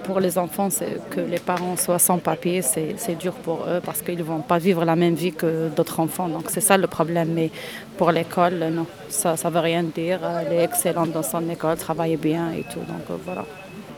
pour 0.04 0.20
les 0.20 0.38
enfants, 0.38 0.70
c'est 0.70 0.98
que 1.10 1.20
les 1.20 1.38
parents 1.38 1.76
soient 1.76 1.98
sans 1.98 2.18
papier, 2.18 2.62
c'est 2.62 3.16
dur 3.18 3.32
pour 3.32 3.64
eux 3.68 3.80
parce 3.84 4.00
qu'ils 4.02 4.18
ne 4.18 4.22
vont 4.22 4.40
pas 4.40 4.58
vivre 4.58 4.84
la 4.84 4.96
même 4.96 5.14
vie 5.14 5.32
que 5.32 5.68
d'autres 5.74 5.98
enfants. 6.00 6.28
Donc 6.28 6.44
c'est 6.48 6.60
ça 6.60 6.76
le 6.76 6.86
problème. 6.86 7.30
Mais 7.34 7.50
pour 7.98 8.10
l'école, 8.12 8.54
non, 8.72 8.86
ça 9.08 9.34
ne 9.44 9.50
veut 9.50 9.60
rien 9.60 9.82
dire. 9.82 10.20
Elle 10.46 10.52
est 10.58 10.64
excellente 10.64 11.10
dans 11.12 11.22
son 11.22 11.48
école, 11.48 11.76
travaille 11.76 12.16
bien 12.16 12.52
et 12.52 12.62
tout. 12.62 12.80
Donc 12.80 13.04
euh, 13.10 13.16
voilà. 13.24 13.44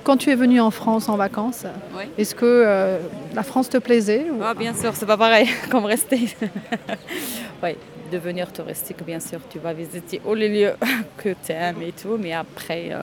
Quand 0.04 0.16
tu 0.16 0.30
es 0.30 0.36
venue 0.36 0.60
en 0.60 0.70
France 0.70 1.08
en 1.08 1.16
vacances, 1.16 1.64
Oui. 1.96 2.04
est-ce 2.16 2.34
que 2.36 2.44
euh, 2.46 2.98
la 3.34 3.42
France 3.42 3.68
te 3.68 3.78
plaisait 3.78 4.26
ou- 4.30 4.40
Ah, 4.42 4.54
bien 4.54 4.72
sûr, 4.72 4.92
c'est 4.94 5.06
pas 5.06 5.16
pareil 5.16 5.48
comme 5.70 5.84
rester. 5.84 6.20
oui, 7.62 7.70
devenir 8.12 8.52
touristique, 8.52 8.98
bien 9.04 9.18
sûr, 9.18 9.40
tu 9.50 9.58
vas 9.58 9.72
visiter 9.72 10.20
tous 10.24 10.34
les 10.34 10.48
lieux 10.48 10.74
que 11.16 11.30
tu 11.44 11.50
aimes 11.52 11.82
et 11.82 11.90
tout, 11.92 12.16
mais 12.20 12.32
après, 12.32 12.90
euh, 12.92 13.02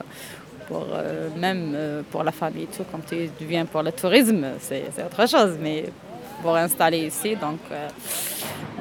euh, 0.72 1.28
même 1.36 1.72
euh, 1.74 2.02
pour 2.10 2.24
la 2.24 2.32
famille 2.32 2.64
et 2.64 2.66
tout, 2.66 2.84
quand 2.90 3.00
tu 3.06 3.28
viens 3.40 3.66
pour 3.66 3.82
le 3.82 3.92
tourisme, 3.92 4.46
c'est 4.60 4.84
autre 5.04 5.28
chose. 5.28 5.56
Mais 5.60 5.84
pour 6.42 6.56
installer 6.56 7.06
ici, 7.06 7.36
donc 7.36 7.58
euh, 7.70 7.88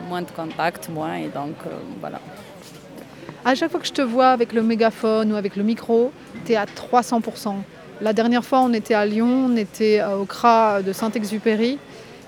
moins 0.08 0.22
de 0.22 0.32
contacts, 0.32 0.90
moins, 0.90 1.16
et 1.16 1.28
donc 1.28 1.56
voilà. 2.00 2.20
À 3.46 3.56
chaque 3.56 3.72
fois 3.72 3.80
que 3.80 3.88
je 3.88 3.94
te 3.94 4.02
vois 4.02 4.30
avec 4.30 4.54
le 4.54 4.62
mégaphone 4.62 5.34
ou 5.34 5.36
avec 5.36 5.56
le 5.56 5.64
micro, 5.64 6.12
tu 6.46 6.54
es 6.54 6.56
à 6.56 6.66
300%. 6.66 7.56
La 8.02 8.14
dernière 8.14 8.44
fois, 8.44 8.62
on 8.62 8.74
était 8.74 8.94
à 8.94 9.06
Lyon, 9.06 9.48
on 9.50 9.56
était 9.56 10.02
au 10.04 10.26
CRA 10.26 10.82
de 10.82 10.94
Saint-Exupéry 10.94 11.78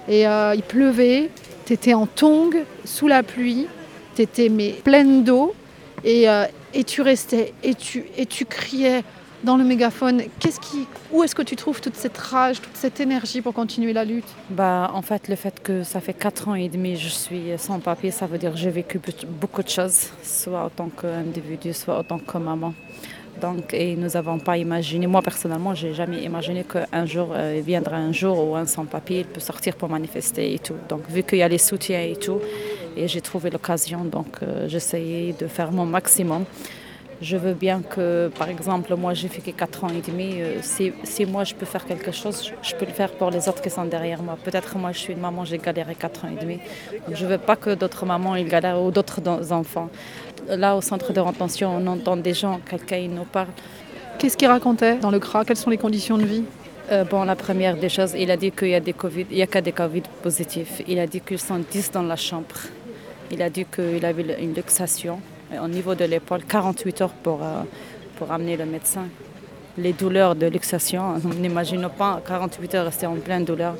et 0.10 0.24
il 0.24 0.63
pleuvait. 0.68 1.30
Tu 1.65 1.74
étais 1.74 1.94
en 1.94 2.06
tongs, 2.06 2.63
sous 2.84 3.08
la 3.08 3.24
pluie, 3.24 3.68
tu 4.15 4.22
étais 4.22 4.50
mais, 4.50 4.72
pleine 4.84 5.24
d'eau 5.24 5.56
et, 6.04 6.28
et 6.74 6.84
tu 6.84 7.02
restais 7.02 7.54
et 7.63 7.74
tu, 7.76 8.06
et 8.18 8.26
tu 8.26 8.46
criais 8.46 9.04
dans 9.45 9.55
le 9.55 9.63
mégaphone. 9.63 10.23
Qu'est-ce 10.39 10.60
qui, 10.60 10.88
où 11.12 11.23
est-ce 11.23 11.36
que 11.36 11.43
tu 11.43 11.55
trouves 11.55 11.79
toute 11.79 11.95
cette 11.95 12.17
rage, 12.17 12.60
toute 12.60 12.75
cette 12.75 12.99
énergie 12.99 13.41
pour 13.41 13.53
continuer 13.53 13.93
la 13.93 14.03
lutte? 14.03 14.27
Bah, 14.49 14.91
en 14.93 15.01
fait, 15.01 15.29
le 15.29 15.36
fait 15.36 15.62
que 15.62 15.84
ça 15.84 16.01
fait 16.01 16.13
4 16.13 16.49
ans 16.49 16.55
et 16.55 16.67
demi 16.67 16.97
je 16.97 17.10
suis 17.10 17.43
sans 17.58 17.79
papier, 17.79 18.12
ça 18.12 18.25
veut 18.25 18.38
dire 18.38 18.51
que 18.51 18.58
j'ai 18.58 18.71
vécu 18.71 18.99
beaucoup 19.39 19.63
de 19.63 19.69
choses, 19.69 20.10
soit 20.23 20.65
en 20.65 20.69
tant 20.69 20.89
qu'individu, 20.89 21.73
soit 21.73 21.99
en 21.99 22.03
tant 22.03 22.19
que 22.19 22.38
maman. 22.38 22.73
Donc, 23.39 23.73
et 23.73 23.95
nous 23.97 24.10
n'avons 24.10 24.39
pas 24.39 24.58
imaginé, 24.58 25.08
moi 25.08 25.21
personnellement, 25.21 25.75
j'ai 25.75 25.93
jamais 25.93 26.23
imaginé 26.23 26.63
qu'un 26.63 27.05
jour 27.05 27.29
euh, 27.34 27.55
il 27.58 27.63
viendra 27.63 27.97
un 27.97 28.13
jour 28.13 28.49
où 28.49 28.55
un 28.55 28.65
sans-papier 28.65 29.25
peut 29.25 29.41
sortir 29.41 29.75
pour 29.75 29.89
manifester 29.89 30.53
et 30.53 30.60
tout. 30.60 30.75
Donc, 30.88 31.01
vu 31.10 31.21
qu'il 31.21 31.39
y 31.39 31.43
a 31.43 31.47
les 31.49 31.58
soutiens 31.58 32.01
et 32.01 32.15
tout, 32.15 32.39
et 32.95 33.10
j'ai 33.10 33.19
trouvé 33.19 33.49
l'occasion, 33.49 34.05
donc 34.05 34.38
euh, 34.41 34.69
j'essayais 34.69 35.34
de 35.34 35.47
faire 35.47 35.71
mon 35.73 35.86
maximum. 35.86 36.45
Je 37.21 37.38
veux 37.38 37.54
bien 37.54 37.82
que, 37.82 38.30
par 38.38 38.49
exemple, 38.49 38.93
moi 38.95 39.13
j'ai 39.13 39.30
fait 39.30 39.41
que 39.41 39.56
4 39.56 39.86
ans 39.86 39.89
et 39.89 40.01
demi, 40.01 40.41
euh, 40.41 40.58
si, 40.62 40.91
si 41.04 41.25
moi 41.25 41.45
je 41.45 41.56
peux 41.56 41.65
faire 41.65 41.86
quelque 41.86 42.12
chose, 42.12 42.51
je, 42.62 42.75
peux 42.75 42.86
le 42.86 42.91
faire 42.91 43.12
pour 43.12 43.32
les 43.32 43.47
autres 43.47 43.62
qui 43.62 43.69
sont 43.69 43.86
derrière 43.86 44.21
moi. 44.21 44.38
Peut-être 44.43 44.78
moi 44.78 44.91
je 44.91 44.99
suis 44.99 45.13
une 45.13 45.21
maman, 45.21 45.45
j'ai 45.45 45.58
galéré 45.58 45.95
4 45.95 46.25
ans 46.25 46.30
et 46.30 46.39
demi. 46.39 46.60
Donc, 47.08 47.15
je 47.15 47.23
ne 47.23 47.30
veux 47.30 47.38
pas 47.38 47.56
que 47.56 47.73
d'autres 47.73 48.06
mamans 48.06 48.36
ils 48.36 48.47
galèrent 48.47 48.82
ou 48.82 48.91
d'autres 48.91 49.21
enfants. 49.54 49.89
Là 50.49 50.75
au 50.75 50.82
centre 50.82 51.13
de 51.13 51.21
rétention, 51.21 51.73
on 51.78 51.88
entend 51.88 52.17
des 52.17 52.34
gens, 52.34 52.60
quelqu'un 52.69 52.97
il 52.97 53.12
nous 53.12 53.23
parle. 53.23 53.47
Qu'est-ce 54.19 54.36
qu'il 54.36 54.49
racontait 54.49 54.97
dans 54.97 55.12
le 55.12 55.19
CRA 55.19 55.45
Quelles 55.45 55.58
sont 55.58 55.69
les 55.69 55.78
conditions 55.78 56.17
de 56.17 56.25
vie? 56.25 56.43
Euh, 56.91 57.04
bon, 57.06 57.23
la 57.23 57.36
première 57.36 57.78
des 57.78 57.89
choses, 57.89 58.13
il 58.17 58.30
a 58.30 58.38
dit 58.38 58.51
qu'il 58.51 58.69
y 58.69 58.75
a 58.75 58.80
des 58.80 58.93
Covid, 58.93 59.25
il 59.32 59.38
y 59.38 59.41
a 59.41 59.47
que 59.47 59.60
des 59.60 59.71
Covid 59.71 60.04
positifs. 60.21 60.82
Il 60.88 60.99
a 60.99 61.08
dit 61.08 61.21
qu'ils 61.21 61.39
sont 61.39 61.60
10 61.60 61.91
dans 61.91 62.04
la 62.04 62.15
chambre. 62.15 62.56
Il 63.32 63.41
a 63.41 63.49
dit 63.49 63.65
qu'il 63.65 64.06
avait 64.06 64.38
une 64.41 64.54
luxation 64.54 65.19
au 65.60 65.68
niveau 65.68 65.96
de 65.96 66.06
l'épaule, 66.06 66.44
48 66.44 67.02
heures 67.02 67.13
pour, 67.13 67.44
euh, 67.44 67.63
pour 68.18 68.32
amener 68.32 68.58
le 68.58 68.65
médecin. 68.65 69.08
Les 69.78 69.94
douleurs 69.94 70.36
de 70.36 70.48
luxation, 70.48 71.15
on 71.26 71.34
n'imagine 71.34 71.88
pas 71.98 72.22
48 72.26 72.76
heures 72.76 72.86
rester 72.86 73.06
en 73.06 73.15
pleine 73.15 73.46
douleur. 73.46 73.76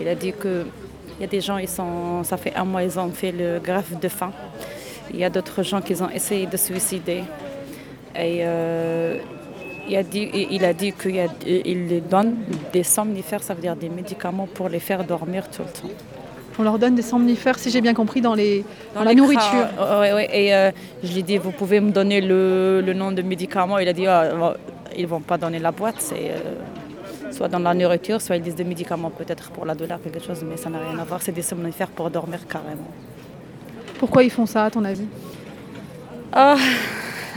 Il 0.00 0.08
a 0.08 0.14
dit 0.14 0.32
que 0.32 0.66
il 1.18 1.22
y 1.22 1.24
a 1.24 1.26
des 1.26 1.40
gens, 1.40 1.58
ils 1.58 1.68
sont, 1.68 2.22
ça 2.22 2.36
fait 2.36 2.54
un 2.54 2.64
mois, 2.64 2.84
ils 2.84 2.96
ont 2.96 3.10
fait 3.10 3.32
le 3.32 3.58
greffe 3.58 3.98
de 3.98 4.08
faim. 4.08 4.32
Il 5.12 5.18
y 5.18 5.24
a 5.24 5.30
d'autres 5.30 5.64
gens 5.64 5.80
qui 5.80 6.00
ont 6.00 6.10
essayé 6.10 6.46
de 6.46 6.56
suicider. 6.56 7.24
Et 8.14 8.40
euh, 8.42 9.18
il 9.88 9.96
a 9.96 10.04
dit, 10.04 10.30
il 10.50 10.64
a 10.64 10.72
dit 10.72 10.92
qu'il 10.92 12.02
donne 12.08 12.36
des 12.72 12.84
somnifères, 12.84 13.42
ça 13.42 13.54
veut 13.54 13.62
dire 13.62 13.74
des 13.74 13.88
médicaments 13.88 14.46
pour 14.46 14.68
les 14.68 14.78
faire 14.78 15.02
dormir 15.02 15.50
tout 15.50 15.62
le 15.62 15.68
temps. 15.70 15.94
On 16.58 16.62
leur 16.64 16.78
donne 16.78 16.94
des 16.96 17.02
somnifères, 17.02 17.58
si 17.58 17.70
j'ai 17.70 17.80
bien 17.80 17.94
compris, 17.94 18.20
dans, 18.20 18.34
les, 18.34 18.64
dans 18.94 19.04
la 19.04 19.14
nourriture. 19.14 19.42
cras- 19.76 20.00
ouais, 20.00 20.12
ouais, 20.12 20.28
et 20.32 20.54
euh, 20.54 20.70
je 21.04 21.12
lui 21.12 21.20
ai 21.20 21.22
dit, 21.22 21.38
vous 21.38 21.52
pouvez 21.52 21.80
me 21.80 21.90
donner 21.92 22.20
le, 22.20 22.82
le 22.84 22.92
nom 22.94 23.12
de 23.12 23.22
médicament. 23.22 23.78
Il 23.78 23.86
a 23.88 23.92
dit, 23.92 24.06
ah, 24.08 24.54
ils 24.96 25.02
ne 25.02 25.06
vont 25.06 25.20
pas 25.20 25.38
donner 25.38 25.60
la 25.60 25.70
boîte, 25.70 25.96
c'est 26.00 26.30
euh, 26.30 27.30
soit 27.30 27.46
dans 27.48 27.60
la 27.60 27.74
nourriture, 27.74 28.20
soit 28.20 28.36
ils 28.36 28.42
disent 28.42 28.56
des 28.56 28.64
médicaments 28.64 29.10
peut-être 29.10 29.50
pour 29.50 29.64
la 29.66 29.74
douleur, 29.76 30.00
quelque 30.02 30.20
chose, 30.20 30.42
mais 30.48 30.56
ça 30.56 30.68
n'a 30.68 30.78
rien 30.80 30.98
à 30.98 31.04
voir. 31.04 31.22
C'est 31.22 31.30
des 31.32 31.42
somnifères 31.42 31.88
pour 31.90 32.10
dormir 32.10 32.40
carrément. 32.48 32.90
Pourquoi 34.00 34.24
ils 34.24 34.30
font 34.30 34.46
ça, 34.46 34.64
à 34.64 34.70
ton 34.70 34.84
avis? 34.84 35.06
Ah, 36.32 36.56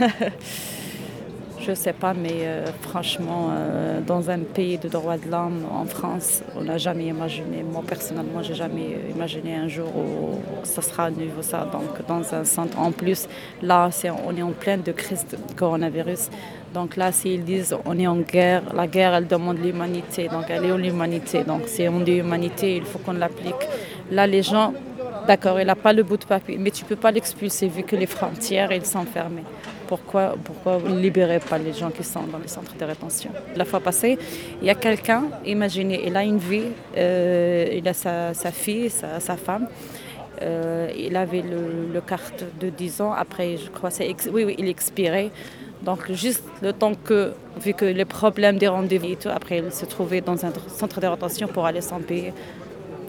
je 1.62 1.74
sais 1.74 1.92
pas, 1.92 2.12
mais 2.12 2.42
euh, 2.42 2.66
franchement, 2.80 3.50
euh, 3.50 4.00
dans 4.00 4.30
un 4.30 4.40
pays 4.40 4.78
de 4.78 4.88
droits 4.88 5.16
de 5.16 5.30
l'homme, 5.30 5.64
en 5.72 5.84
France, 5.84 6.42
on 6.56 6.62
n'a 6.64 6.76
jamais 6.76 7.06
imaginé, 7.06 7.62
moi 7.62 7.82
personnellement, 7.86 8.42
j'ai 8.42 8.54
jamais 8.54 8.94
euh, 8.94 9.14
imaginé 9.14 9.54
un 9.54 9.68
jour 9.68 9.88
où 9.96 10.40
ça 10.64 10.82
sera 10.82 11.04
à 11.04 11.10
niveau 11.10 11.42
ça. 11.42 11.68
Donc, 11.72 12.04
dans 12.06 12.34
un 12.34 12.44
centre, 12.44 12.78
en 12.78 12.90
plus, 12.90 13.28
là, 13.62 13.90
on 14.26 14.36
est 14.36 14.42
en 14.42 14.50
pleine 14.50 14.82
de 14.82 14.92
crise 14.92 15.24
de 15.30 15.36
coronavirus. 15.56 16.30
Donc 16.74 16.96
là, 16.96 17.12
s'ils 17.12 17.44
disent 17.44 17.76
on 17.84 17.98
est 17.98 18.06
en 18.06 18.16
guerre, 18.16 18.62
la 18.74 18.86
guerre, 18.86 19.14
elle 19.14 19.28
demande 19.28 19.58
l'humanité. 19.58 20.28
Donc, 20.28 20.44
elle 20.48 20.64
est 20.64 20.76
l'humanité? 20.76 21.44
Donc, 21.44 21.62
si 21.66 21.86
on 21.88 22.00
dit 22.00 22.16
humanité, 22.16 22.76
il 22.76 22.84
faut 22.84 22.98
qu'on 22.98 23.12
l'applique. 23.12 23.68
Là, 24.10 24.26
les 24.26 24.42
gens, 24.42 24.74
d'accord, 25.28 25.60
il 25.60 25.66
n'a 25.66 25.76
pas 25.76 25.92
le 25.92 26.02
bout 26.02 26.16
de 26.16 26.24
papier, 26.24 26.56
mais 26.58 26.70
tu 26.70 26.82
ne 26.84 26.88
peux 26.88 26.96
pas 26.96 27.10
l'expulser 27.12 27.68
vu 27.68 27.82
que 27.82 27.94
les 27.94 28.06
frontières, 28.06 28.72
elles 28.72 28.86
sont 28.86 29.04
fermées. 29.04 29.44
Pourquoi, 29.92 30.36
pourquoi 30.42 30.78
libérez 30.88 31.38
pas 31.38 31.58
les 31.58 31.74
gens 31.74 31.90
qui 31.90 32.02
sont 32.02 32.22
dans 32.22 32.38
les 32.38 32.48
centres 32.48 32.74
de 32.80 32.82
rétention? 32.82 33.30
La 33.54 33.66
fois 33.66 33.78
passée, 33.78 34.18
il 34.62 34.66
y 34.66 34.70
a 34.70 34.74
quelqu'un, 34.74 35.24
imaginez, 35.44 36.04
il 36.06 36.16
a 36.16 36.24
une 36.24 36.38
vie, 36.38 36.68
euh, 36.96 37.68
il 37.70 37.86
a 37.86 37.92
sa, 37.92 38.32
fille, 38.52 38.88
sa, 38.88 39.36
femme. 39.36 39.68
Euh, 40.40 40.90
il 40.96 41.14
avait 41.14 41.42
le, 41.42 41.92
le 41.92 42.00
carte 42.00 42.42
de 42.58 42.70
10 42.70 43.02
ans. 43.02 43.12
Après, 43.12 43.58
je 43.58 43.68
crois, 43.68 43.90
c'est 43.90 44.08
oui, 44.32 44.54
il 44.56 44.66
expirait. 44.66 45.30
Donc, 45.82 46.10
juste 46.10 46.44
le 46.62 46.72
temps 46.72 46.94
que, 46.94 47.34
vu 47.60 47.74
que 47.74 47.84
les 47.84 48.06
problèmes 48.06 48.56
des 48.56 48.68
rendez-vous 48.68 49.12
et 49.12 49.16
tout, 49.16 49.28
après, 49.28 49.58
il 49.58 49.72
se 49.72 49.84
trouvait 49.84 50.22
dans 50.22 50.46
un 50.46 50.52
centre 50.68 51.00
de 51.02 51.06
rétention 51.06 51.48
pour 51.48 51.66
aller 51.66 51.82
s'en 51.82 52.00
payer. 52.00 52.32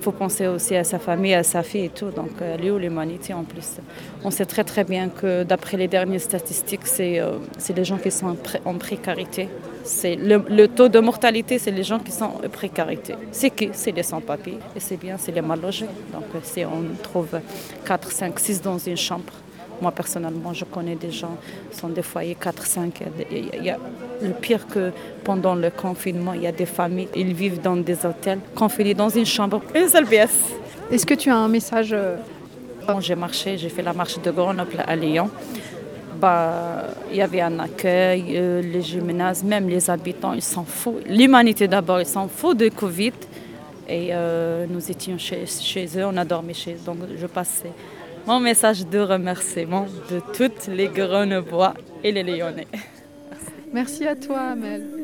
Faut 0.04 0.12
penser 0.12 0.48
aussi 0.48 0.76
à 0.76 0.84
sa 0.84 1.00
famille, 1.00 1.34
à 1.34 1.44
sa 1.44 1.64
fille 1.64 1.86
et 1.86 1.90
tout. 1.90 2.10
Donc, 2.10 2.32
euh, 2.42 2.58
est 2.58 2.70
où 2.70 2.78
l'humanité 2.78 3.34
en 3.34 3.46
plus? 3.46 3.78
On 4.26 4.32
sait 4.32 4.46
très 4.46 4.66
très 4.66 4.84
bien 4.84 5.08
que 5.08 5.44
d'après 5.44 5.78
les 5.78 5.88
dernières 5.88 6.20
statistiques, 6.20 6.86
c'est 6.86 7.22
euh, 7.22 7.38
les 7.74 7.86
gens 7.86 7.98
qui 7.98 8.12
sont 8.12 8.36
en 8.66 8.74
précarité. 8.74 9.48
C'est 9.86 10.16
le, 10.18 10.44
le 10.50 10.68
taux 10.68 10.90
de 10.90 11.00
mortalité, 11.00 11.58
c'est 11.58 11.72
les 11.72 11.84
gens 11.84 12.00
qui 12.00 12.12
sont 12.12 12.26
en 12.26 12.50
précarité. 12.50 13.14
C'est 13.32 13.52
qui? 13.52 13.70
C'est 13.72 13.94
les 13.94 14.04
sans-papiers. 14.04 14.60
Et 14.76 14.82
c'est 14.82 14.98
bien, 14.98 15.16
c'est 15.18 15.32
les 15.32 15.42
mal 15.42 15.62
logés. 15.62 15.88
Donc, 16.12 16.26
euh, 16.36 16.40
si 16.44 16.66
on 16.66 16.84
trouve 17.02 17.40
4, 17.86 18.12
5, 18.12 18.38
6 18.38 18.62
dans 18.62 18.78
une 18.78 18.98
chambre, 18.98 19.32
moi, 19.84 19.92
personnellement, 19.92 20.54
je 20.54 20.66
connais 20.76 20.96
des 20.96 21.12
gens 21.12 21.36
qui 21.70 21.78
sont 21.78 21.90
des 21.90 22.02
foyers 22.12 22.38
4, 22.40 22.66
5. 22.66 23.02
Il 23.02 23.04
y 23.04 23.08
a 23.08 23.12
des- 23.12 23.58
il 23.60 23.64
y 23.66 23.70
a 23.70 23.78
le 24.22 24.34
pire 24.46 24.66
que 24.74 24.84
pendant 25.24 25.56
le 25.56 25.70
confinement, 25.86 26.34
il 26.34 26.44
y 26.44 26.48
a 26.48 26.52
des 26.64 26.66
familles, 26.80 27.10
ils 27.24 27.34
vivent 27.34 27.62
dans 27.62 27.76
des 27.90 28.00
hôtels, 28.06 28.40
confinés 28.56 28.94
dans 29.04 29.10
une 29.10 29.26
chambre, 29.26 29.62
une 29.76 29.90
seule 29.90 30.06
pièce. 30.06 30.40
Est-ce 30.92 31.06
que 31.06 31.16
tu 31.22 31.30
as 31.30 31.36
un 31.48 31.50
message 31.58 31.92
euh, 31.94 32.16
Quand 32.88 33.00
j'ai 33.02 33.16
marché, 33.16 33.58
j'ai 33.58 33.70
fait 33.76 33.82
la 33.82 33.94
marche 33.94 34.18
de 34.26 34.32
Grenoble 34.32 34.80
à 34.88 34.96
Lyon. 34.96 35.30
Bah, 36.20 36.86
il 37.12 37.18
y 37.18 37.22
avait 37.22 37.42
un 37.42 37.60
accueil, 37.60 38.24
euh, 38.38 38.62
les 38.62 38.82
gymnases, 38.82 39.44
même 39.44 39.68
les 39.68 39.90
habitants, 39.90 40.34
ils 40.34 40.42
s'en 40.56 40.64
foutent. 40.64 41.04
L'humanité 41.08 41.68
d'abord, 41.68 42.00
ils 42.00 42.06
s'en 42.16 42.28
foutent 42.28 42.58
de 42.60 42.70
Covid. 42.70 43.14
Et 43.90 44.10
euh, 44.12 44.66
nous 44.70 44.84
étions 44.90 45.18
chez, 45.18 45.46
chez 45.46 45.86
eux, 45.98 46.06
on 46.06 46.16
a 46.16 46.24
dormi 46.24 46.54
chez 46.54 46.74
eux. 46.74 46.86
Donc 46.86 47.00
je 47.22 47.28
passais 47.28 47.72
mon 48.26 48.40
message 48.40 48.86
de 48.88 49.00
remerciement 49.00 49.86
de 50.10 50.22
toutes 50.34 50.68
les 50.68 50.88
Grenebois 50.88 51.74
et 52.04 52.12
les 52.12 52.24
Lyonnais. 52.24 52.68
Merci 53.74 54.06
à 54.06 54.16
toi, 54.16 54.40
Amel. 54.40 55.04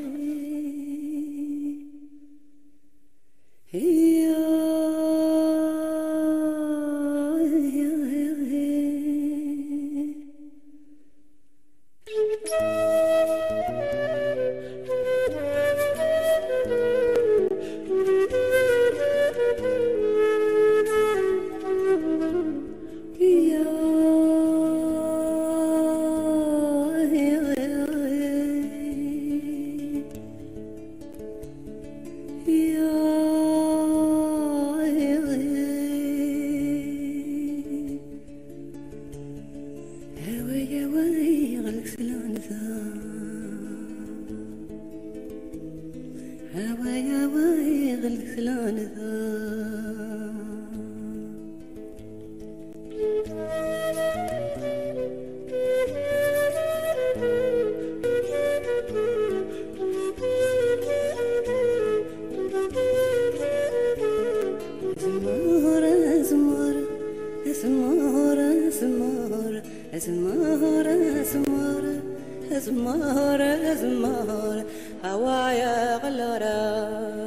أزمار 69.94 70.86
أزمار 71.22 71.84
أزمار 72.52 73.42
أزمار 73.72 74.64
هوايا 75.06 75.98
غلران 75.98 77.19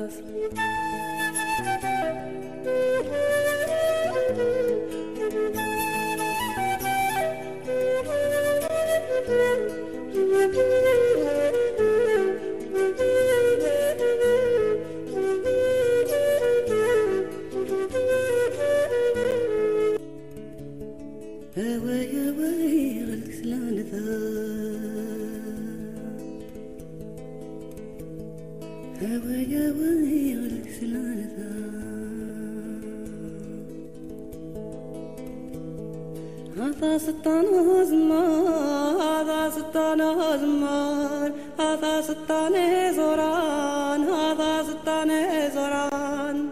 زتانه 42.43 42.93
زوران 42.93 44.05
هذا 44.05 44.63
زتانه 44.63 45.49
زوران 45.55 46.51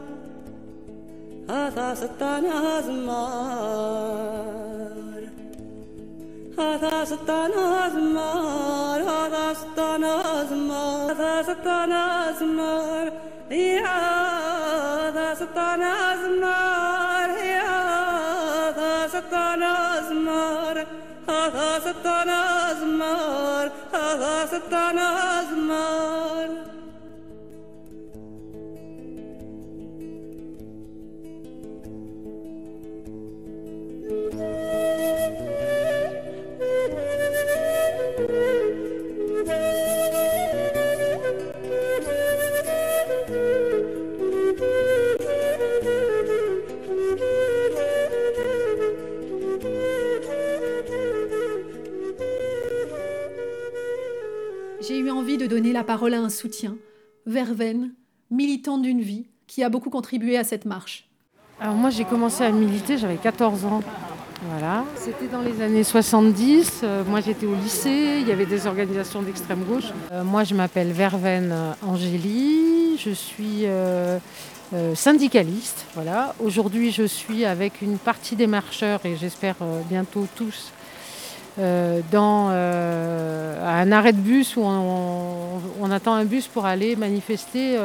هذا 1.50 1.94
زتانه 1.94 2.80
زمار 2.80 4.00
هذا 6.58 7.04
زتانه 7.04 7.88
زمار 7.88 9.00
هذا 9.02 9.52
زتانه 9.52 10.44
زمار 10.50 11.12
هذا 11.12 11.42
زتانه 11.42 12.32
زمار 12.40 13.12
يا 13.50 13.86
هذا 15.08 15.34
زتانه 15.34 16.16
زمار 16.22 17.30
يا 17.44 17.70
هذا 18.70 19.06
زتانه 19.06 20.00
زمار 20.08 20.86
هذا 21.28 21.78
زتانه 21.78 22.74
زمار 22.80 23.70
nada 24.10 24.46
se 24.48 24.60
tan 24.70 24.98
asmar 24.98 26.69
J'ai 54.80 54.98
eu 54.98 55.10
envie 55.10 55.36
de 55.36 55.46
donner 55.46 55.74
la 55.74 55.84
parole 55.84 56.14
à 56.14 56.20
un 56.20 56.30
soutien, 56.30 56.76
Verveine, 57.26 57.92
militant 58.30 58.78
d'une 58.78 59.02
vie, 59.02 59.26
qui 59.46 59.62
a 59.62 59.68
beaucoup 59.68 59.90
contribué 59.90 60.38
à 60.38 60.44
cette 60.44 60.64
marche. 60.64 61.06
Alors 61.60 61.74
moi 61.74 61.90
j'ai 61.90 62.06
commencé 62.06 62.44
à 62.44 62.50
militer, 62.50 62.96
j'avais 62.96 63.18
14 63.18 63.66
ans. 63.66 63.82
Voilà. 64.48 64.84
C'était 64.96 65.26
dans 65.26 65.42
les 65.42 65.60
années 65.60 65.84
70. 65.84 66.80
Euh, 66.82 67.04
moi 67.04 67.20
j'étais 67.20 67.44
au 67.44 67.54
lycée, 67.54 68.20
il 68.22 68.26
y 68.26 68.32
avait 68.32 68.46
des 68.46 68.66
organisations 68.66 69.20
d'extrême 69.20 69.64
gauche. 69.64 69.92
Euh, 70.12 70.24
moi 70.24 70.44
je 70.44 70.54
m'appelle 70.54 70.92
Verveine 70.92 71.54
Angélie, 71.82 72.96
je 72.96 73.10
suis 73.10 73.66
euh, 73.66 74.18
syndicaliste. 74.94 75.84
Voilà. 75.94 76.34
Aujourd'hui 76.42 76.90
je 76.90 77.02
suis 77.02 77.44
avec 77.44 77.82
une 77.82 77.98
partie 77.98 78.34
des 78.34 78.46
marcheurs 78.46 79.00
et 79.04 79.16
j'espère 79.16 79.56
bientôt 79.90 80.26
tous 80.34 80.72
dans 81.58 82.50
un 82.50 83.92
arrêt 83.92 84.12
de 84.12 84.18
bus 84.18 84.56
où 84.56 84.62
on, 84.62 85.90
attend 85.90 86.14
un 86.14 86.24
bus 86.24 86.46
pour 86.46 86.64
aller 86.64 86.96
manifester 86.96 87.78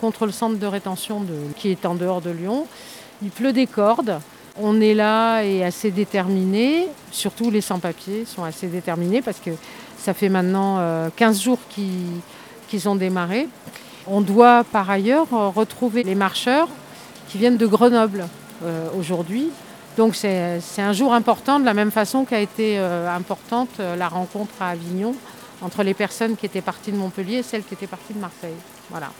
contre 0.00 0.26
le 0.26 0.32
centre 0.32 0.58
de 0.58 0.66
rétention 0.66 1.24
qui 1.56 1.70
est 1.70 1.86
en 1.86 1.94
dehors 1.94 2.20
de 2.20 2.30
Lyon. 2.30 2.66
Il 3.22 3.30
pleut 3.30 3.52
des 3.52 3.66
cordes. 3.66 4.20
On 4.60 4.80
est 4.80 4.94
là 4.94 5.42
et 5.42 5.64
assez 5.64 5.90
déterminés, 5.90 6.88
surtout 7.10 7.50
les 7.50 7.62
sans-papiers 7.62 8.24
sont 8.26 8.44
assez 8.44 8.66
déterminés 8.66 9.22
parce 9.22 9.38
que 9.38 9.50
ça 9.96 10.12
fait 10.12 10.28
maintenant 10.28 10.78
15 11.16 11.38
euh, 11.38 11.42
jours 11.42 11.58
qu'ils 11.68 12.88
ont 12.88 12.96
démarré. 12.96 13.48
On 14.06 14.20
doit 14.20 14.64
par 14.64 14.90
ailleurs 14.90 15.28
retrouver 15.54 16.02
les 16.02 16.14
marcheurs 16.14 16.68
qui 17.28 17.38
viennent 17.38 17.56
de 17.56 17.66
Grenoble 17.66 18.26
euh, 18.64 18.88
aujourd'hui. 18.98 19.48
Donc 19.96 20.14
c'est 20.14 20.60
un 20.78 20.92
jour 20.92 21.12
important 21.12 21.60
de 21.60 21.64
la 21.64 21.74
même 21.74 21.90
façon 21.90 22.24
qu'a 22.24 22.40
été 22.40 22.78
euh, 22.78 23.08
importante 23.14 23.70
la 23.78 24.08
rencontre 24.08 24.54
à 24.60 24.70
Avignon 24.70 25.14
entre 25.62 25.82
les 25.82 25.94
personnes 25.94 26.36
qui 26.36 26.46
étaient 26.46 26.60
parties 26.60 26.92
de 26.92 26.96
Montpellier 26.96 27.38
et 27.38 27.42
celles 27.42 27.62
qui 27.62 27.74
étaient 27.74 27.86
parties 27.86 28.14
de 28.14 28.18
Marseille. 28.18 28.56
Voilà. 28.90 29.10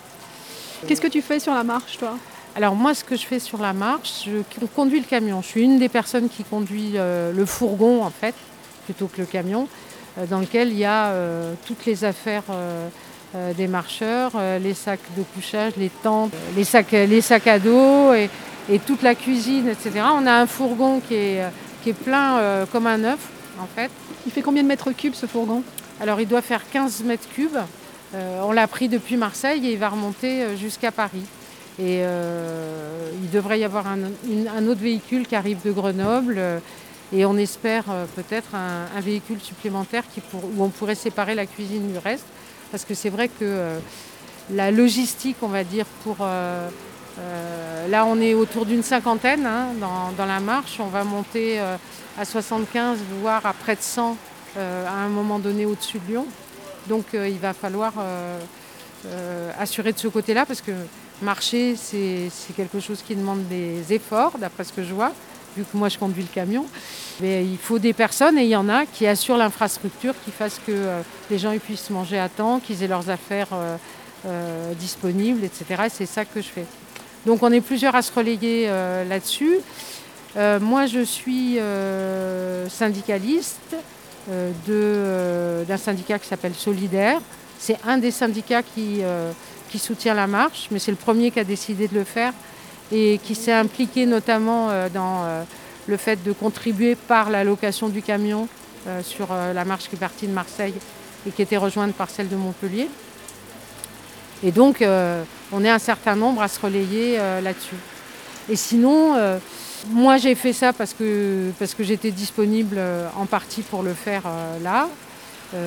Qu'est-ce 0.87 1.01
que 1.01 1.09
tu 1.09 1.23
fais 1.23 1.39
sur 1.39 1.55
la 1.55 1.63
marche, 1.63 1.99
toi? 1.99 2.17
Alors 2.55 2.75
moi, 2.75 2.95
ce 2.95 3.03
que 3.03 3.17
je 3.17 3.25
fais 3.25 3.39
sur 3.39 3.59
la 3.59 3.73
marche, 3.73 4.27
je 4.27 4.67
conduis 4.67 5.01
le 5.01 5.07
camion. 5.07 5.41
Je 5.41 5.47
suis 5.47 5.63
une 5.63 5.79
des 5.79 5.89
personnes 5.89 6.29
qui 6.29 6.45
conduit 6.45 6.93
euh, 6.97 7.33
le 7.33 7.47
fourgon, 7.47 8.05
en 8.05 8.11
fait, 8.11 8.35
plutôt 8.85 9.07
que 9.07 9.21
le 9.21 9.27
camion, 9.27 9.69
euh, 10.19 10.27
dans 10.27 10.41
lequel 10.41 10.69
il 10.69 10.79
y 10.79 10.85
a 10.85 11.07
euh, 11.07 11.55
toutes 11.67 11.87
les 11.87 12.05
affaires 12.05 12.45
des 13.57 13.67
marcheurs, 13.67 14.33
les 14.61 14.75
sacs 14.75 15.01
de 15.17 15.23
couchage, 15.23 15.73
les 15.79 15.89
tentes, 16.03 16.33
les 16.55 16.65
sacs, 16.65 16.93
les 16.93 17.23
sacs 17.23 17.47
à 17.47 17.59
dos 17.59 18.13
et, 18.13 18.29
toute 18.87 19.03
la 19.03 19.15
cuisine, 19.15 19.69
etc. 19.69 20.05
On 20.15 20.27
a 20.27 20.33
un 20.33 20.47
fourgon 20.47 21.01
qui 21.01 21.15
est, 21.15 21.43
qui 21.83 21.91
est 21.91 21.95
plein 21.95 22.65
comme 22.71 22.87
un 22.87 23.03
œuf, 23.05 23.19
en 23.59 23.67
fait. 23.67 23.91
Il 24.27 24.33
fait 24.33 24.43
combien 24.43 24.63
de 24.63 24.69
mètres 24.69 24.93
cubes, 24.93 25.15
ce 25.15 25.27
fourgon? 25.27 25.63
Alors, 26.01 26.21
il 26.21 26.29
doit 26.29 26.43
faire 26.43 26.63
15 26.71 27.03
mètres 27.05 27.29
cubes. 27.35 27.59
on 28.15 28.53
l'a 28.53 28.67
pris 28.69 28.89
depuis 28.89 29.17
Marseille 29.17 29.67
et 29.67 29.73
il 29.73 29.79
va 29.79 29.89
remonter 29.89 30.57
jusqu'à 30.57 30.93
Paris. 30.93 31.25
Et 31.79 32.03
euh, 32.03 33.11
il 33.23 33.31
devrait 33.31 33.59
y 33.59 33.65
avoir 33.65 33.87
un, 33.87 34.67
autre 34.67 34.81
véhicule 34.81 35.27
qui 35.27 35.35
arrive 35.35 35.63
de 35.65 35.73
Grenoble. 35.73 36.37
Euh, 36.37 36.59
et 37.15 37.25
on 37.25 37.37
espère 37.37 37.85
euh, 37.91 38.05
peut-être 38.15 38.55
un, 38.55 39.01
véhicule 39.01 39.41
supplémentaire 39.41 40.05
où 40.33 40.63
on 40.63 40.69
pourrait 40.69 40.95
séparer 40.95 41.35
la 41.35 41.47
cuisine 41.47 41.93
du 41.93 41.99
reste. 41.99 42.27
Parce 42.71 42.85
que 42.85 42.95
c'est 42.95 43.11
vrai 43.11 43.29
que 43.29 43.77
la 44.51 44.71
logistique, 44.71 45.37
on 45.43 45.49
va 45.49 45.63
dire, 45.63 45.85
pour... 46.05 46.27
là, 47.89 48.07
on 48.07 48.21
est 48.21 48.35
autour 48.35 48.67
d'une 48.67 48.83
cinquantaine 48.83 49.47
hein, 49.47 49.69
dans, 49.81 50.27
la 50.27 50.41
marche. 50.41 50.79
On 50.81 50.87
va 50.87 51.05
monter 51.05 51.59
à 52.19 52.25
75, 52.25 52.99
voire 53.21 53.45
à 53.47 53.53
près 53.53 53.77
de 53.77 53.83
100 53.83 54.17
à 54.57 54.61
un 54.93 55.09
moment 55.09 55.39
donné 55.39 55.67
au-dessus 55.67 55.99
de 55.99 56.13
Lyon. 56.13 56.27
Donc 56.89 57.07
il 57.13 57.39
va 57.39 57.53
falloir 57.53 57.93
assurer 59.59 59.93
de 59.93 59.99
ce 59.99 60.09
côté-là 60.09 60.47
parce 60.47 60.61
que 60.61 60.73
Marcher, 61.23 61.77
c'est 61.77 62.31
quelque 62.57 62.81
chose 62.81 63.03
qui 63.07 63.15
demande 63.15 63.47
des 63.49 63.93
efforts, 63.93 64.39
d'après 64.39 64.65
ce 64.65 64.73
que 64.73 64.83
je 64.83 64.93
vois, 64.93 65.13
vu 65.57 65.63
que 65.65 65.77
moi 65.77 65.89
je 65.89 65.97
conduis 65.97 66.23
le 66.23 66.29
camion. 66.29 66.67
Mais 67.21 67.45
il 67.45 67.59
faut 67.59 67.79
des 67.79 67.93
personnes, 67.93 68.39
et 68.39 68.43
il 68.43 68.49
y 68.49 68.57
en 68.57 68.69
a, 68.69 68.87
qui 68.87 69.07
assurent 69.07 69.37
l'infrastructure, 69.37 70.15
qui 70.25 70.33
fassent 70.33 70.61
que 70.67 70.73
euh, 70.73 71.03
les 71.31 71.39
gens 71.39 71.57
puissent 71.59 71.91
manger 71.91 72.19
à 72.19 72.29
temps, 72.29 72.59
qu'ils 72.59 72.83
aient 72.83 72.89
leurs 72.89 73.09
affaires 73.09 73.49
euh, 73.53 73.77
euh, 74.27 74.75
disponibles, 74.75 75.45
etc. 75.45 75.85
c'est 75.89 76.07
ça 76.07 76.25
que 76.25 76.41
je 76.41 76.49
fais. 76.49 76.67
Donc 77.27 77.43
on 77.43 77.53
est 77.53 77.61
plusieurs 77.61 77.95
à 77.95 78.03
se 78.03 78.13
relayer 78.13 78.67
là-dessus. 79.09 79.59
moi, 80.61 80.87
je 80.87 81.01
suis 81.01 81.59
syndicaliste 82.69 83.77
d'un 84.29 85.77
syndicat 85.77 86.19
qui 86.19 86.27
s'appelle 86.27 86.55
Solidaire. 86.55 87.21
C'est 87.59 87.79
un 87.87 87.99
des 87.99 88.11
syndicats 88.11 88.63
qui 88.63 89.03
qui 89.73 89.79
soutient 89.79 90.13
la 90.13 90.27
marche, 90.27 90.69
mais 90.71 90.79
c'est 90.79 90.91
le 90.91 90.99
premier 90.99 91.31
qui 91.31 91.41
a 91.41 91.45
décidé 91.45 91.89
de 91.89 91.95
le 91.95 92.05
faire 92.05 92.35
et 92.93 93.19
qui 93.25 93.35
s'est 93.35 93.53
impliqué 93.53 94.05
notamment 94.05 94.69
euh, 94.69 94.91
dans 94.91 95.25
euh, 95.25 95.43
le 95.87 95.97
fait 95.97 96.23
de 96.23 96.33
contribuer 96.33 96.95
par 96.95 97.31
la 97.31 97.43
location 97.43 97.89
du 97.89 98.03
camion 98.03 98.49
euh, 98.87 99.03
sur 99.03 99.29
la 99.33 99.65
marche 99.65 99.89
qui 99.89 99.97
est 99.97 99.99
partie 99.99 100.27
de 100.27 100.33
Marseille 100.33 100.75
et 101.27 101.31
qui 101.31 101.41
était 101.41 101.57
rejointe 101.57 101.95
par 101.95 102.11
celle 102.11 102.29
de 102.29 102.37
Montpellier. 102.37 102.89
Et 104.45 104.51
donc, 104.51 104.85
on 105.53 105.65
est 105.65 105.71
un 105.71 105.79
certain 105.79 106.17
nombre 106.17 106.43
à 106.43 106.49
se 106.49 106.61
relayer 106.61 107.17
là-dessus. 107.17 107.77
Et 108.49 108.57
sinon, 108.57 109.15
moi 109.91 110.17
j'ai 110.19 110.35
fait 110.35 110.53
ça 110.53 110.73
parce 110.73 110.95
que, 110.95 111.51
parce 111.59 111.75
que 111.75 111.85
j'étais 111.85 112.11
disponible 112.11 112.81
en 113.17 113.27
partie 113.27 113.63
pour 113.63 113.83
le 113.83 113.95
faire 113.95 114.23
là, 114.63 114.89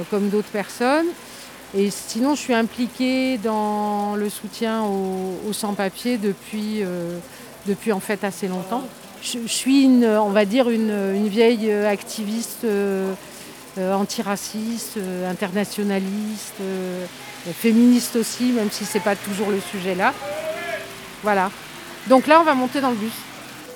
comme 0.10 0.30
d'autres 0.30 0.50
personnes. 0.50 1.06
Et 1.74 1.90
sinon, 1.90 2.36
je 2.36 2.42
suis 2.42 2.54
impliquée 2.54 3.38
dans 3.38 4.16
le 4.16 4.30
soutien 4.30 4.84
aux, 4.84 5.54
sans-papiers 5.54 6.18
depuis, 6.18 6.84
depuis 7.68 7.94
en 7.94 8.02
fait 8.02 8.24
assez 8.26 8.50
longtemps 8.50 8.84
je, 9.26 9.48
suis, 9.48 9.88
on 10.04 10.30
va 10.30 10.46
dire, 10.46 10.70
une, 10.70 11.28
vieille 11.28 11.72
activiste 11.72 12.64
euh, 12.64 13.14
euh, 13.78 13.94
antiraciste, 13.94 14.98
euh, 14.98 15.30
internationaliste, 15.30 16.56
féministe 17.54 18.16
aussi, 18.16 18.52
même 18.52 18.72
si 18.72 18.86
ce 18.86 18.98
n'est 18.98 19.04
pas 19.04 19.16
toujours 19.16 19.50
le 19.50 19.60
sujet 19.60 19.96
là. 19.96 20.14
Voilà. 21.24 21.52
Donc 22.08 22.28
là, 22.28 22.40
on 22.40 22.44
va 22.44 22.54
monter 22.54 22.82
dans 22.82 22.92
le 22.92 22.96
bus. 22.96 23.14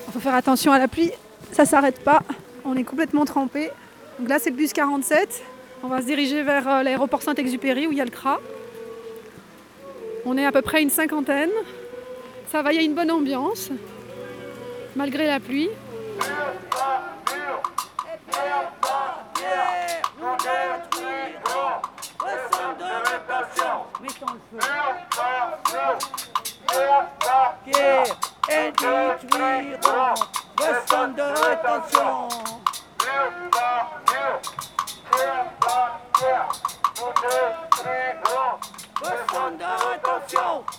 Il 0.08 0.14
faut 0.14 0.20
faire 0.20 0.36
attention 0.36 0.72
à 0.72 0.80
la 0.80 0.88
pluie, 0.88 1.12
ça 1.52 1.66
s'arrête 1.66 2.04
pas. 2.04 2.22
On 2.66 2.76
est 2.76 2.84
complètement 2.84 3.26
trempé. 3.26 3.72
Donc 4.20 4.30
là, 4.30 4.38
c'est 4.40 4.50
le 4.50 4.56
bus 4.56 4.74
47. 4.74 5.44
On 5.84 5.88
va 5.88 6.02
se 6.02 6.06
diriger 6.06 6.44
vers 6.44 6.84
l'aéroport 6.84 7.22
Saint-Exupéry 7.22 7.88
où 7.88 7.92
il 7.92 7.98
y 7.98 8.02
a 8.02 8.06
le 8.06 8.12
CRA. 8.12 8.40
On 10.26 10.38
est 10.38 10.46
à 10.46 10.52
peu 10.52 10.62
près 10.62 10.82
une 10.82 10.90
cinquantaine. 10.90 11.52
Ça 12.52 12.62
va, 12.62 12.74
il 12.74 12.76
y 12.76 12.80
a 12.80 12.84
une 12.84 12.96
bonne 12.96 13.12
ambiance 13.12 13.70
malgré 14.96 15.28
la 15.28 15.40
pluie. 15.40 15.70
Et 28.50 28.72
détruiront 28.72 30.14
le 30.58 30.88
centre 30.88 31.16
de 31.16 31.22
de 39.58 39.66
rétention. 39.90 40.79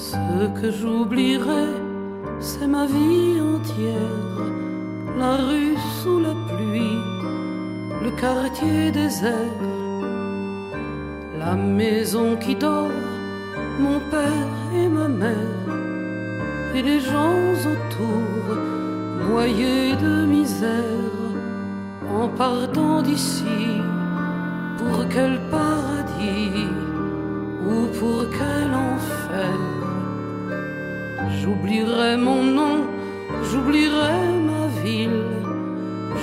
Ce 0.00 0.46
que 0.58 0.70
j'oublierai, 0.70 1.68
c'est 2.40 2.66
ma 2.66 2.86
vie 2.86 3.38
entière. 3.38 4.38
La 5.18 5.36
rue 5.36 5.76
sous 6.00 6.18
la 6.20 6.34
pluie, 6.48 7.02
le 8.04 8.10
quartier 8.18 8.90
désert, 8.92 9.60
la 11.38 11.54
maison 11.54 12.36
qui 12.36 12.54
dort, 12.54 12.98
mon 13.78 14.00
père 14.10 14.56
et 14.74 14.88
ma 14.88 15.06
mère, 15.06 15.68
et 16.74 16.80
les 16.80 17.00
gens 17.00 17.42
autour, 17.74 18.56
noyés 19.28 19.94
de 19.96 20.24
misère, 20.24 21.20
en 22.18 22.26
partant 22.26 23.02
d'ici, 23.02 23.60
pour 24.78 25.06
quel 25.10 25.38
paradis 25.50 26.70
ou 27.68 27.86
pour 27.98 28.24
quel 28.30 28.70
enfer? 28.72 29.59
J'oublierai 31.38 32.16
mon 32.16 32.42
nom, 32.42 32.76
j'oublierai 33.48 34.18
ma 34.50 34.66
ville, 34.82 35.24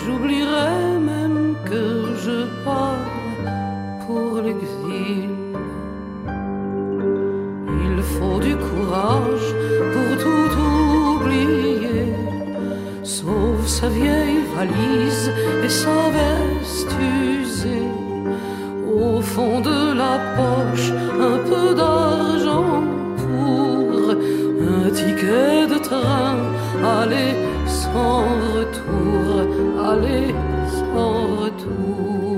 j'oublierai 0.03 0.99
même 0.99 1.55
que 1.64 2.14
je 2.24 2.38
pars 2.66 3.08
pour 4.05 4.41
l'exil. 4.41 5.30
Il 7.86 8.01
faut 8.03 8.39
du 8.39 8.55
courage 8.55 9.49
pour 9.93 10.10
tout 10.24 10.51
oublier, 11.16 12.14
sauf 13.03 13.66
sa 13.66 13.88
vieille 13.88 14.41
valise 14.55 15.32
et 15.64 15.70
sa 15.70 15.99
veste 16.18 16.93
usée. 17.39 17.88
Au 18.93 19.22
fond 19.22 19.62
de 19.62 19.93
la 20.01 20.16
poche, 20.36 20.91
un 21.20 21.38
peu 21.49 21.74
d'argent 21.74 22.97
de 25.28 25.78
train, 25.78 26.38
aller 26.84 27.36
sans 27.65 28.23
retour, 28.55 29.25
aller 29.91 30.34
sans 30.78 31.17
retour. 31.43 32.38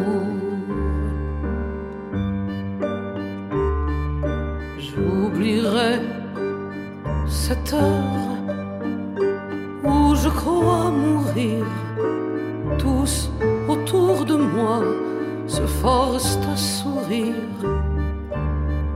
J'oublie 4.77 5.61
cette 7.27 7.73
heure 7.73 8.29
où 9.83 10.15
je 10.15 10.29
crois 10.29 10.91
mourir. 10.91 11.65
Tous 12.77 13.29
autour 13.67 14.25
de 14.25 14.35
moi 14.35 14.81
se 15.47 15.61
forcent 15.81 16.39
à 16.51 16.57
sourire. 16.57 17.35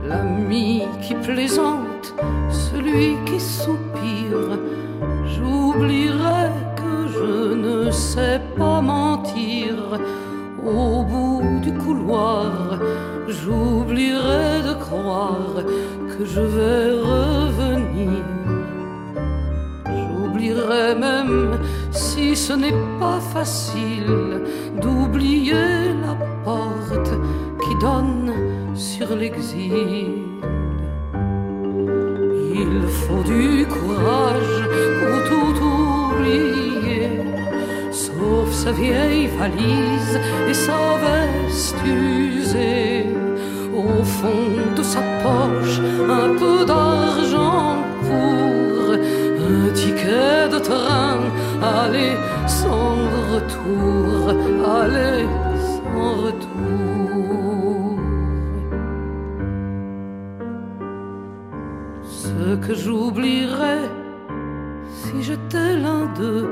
L'ami 0.06 0.82
qui 1.02 1.14
plaisante, 1.14 1.83
je 16.34 16.40
vais 16.40 16.90
revenir. 17.12 18.24
J'oublierai 19.86 20.94
même 20.96 21.58
si 21.92 22.34
ce 22.34 22.54
n'est 22.54 22.80
pas 22.98 23.20
facile 23.20 24.42
d'oublier 24.80 25.94
la 26.04 26.14
porte 26.44 27.12
qui 27.62 27.74
donne 27.80 28.32
sur 28.74 29.14
l'exil. 29.14 30.24
Il 32.62 32.82
faut 33.02 33.24
du 33.34 33.66
courage 33.66 34.56
pour 35.00 35.16
tout 35.28 35.56
oublier, 35.74 37.10
sauf 37.92 38.50
sa 38.50 38.72
vieille 38.72 39.28
valise 39.38 40.18
et 40.48 40.54
sa 40.54 40.80
veste 41.04 41.76
usée. 41.86 43.06
Au 43.76 44.02
fond 44.02 44.52
de 44.76 44.82
sa 44.82 45.02
poche, 45.22 45.53
retour, 53.34 54.28
aller 54.80 55.26
sans 55.72 56.12
retour. 56.26 57.98
Ce 62.02 62.56
que 62.64 62.74
j'oublierais 62.74 63.88
si 64.88 65.22
j'étais 65.22 65.76
l'un 65.76 66.06
d'eux, 66.16 66.50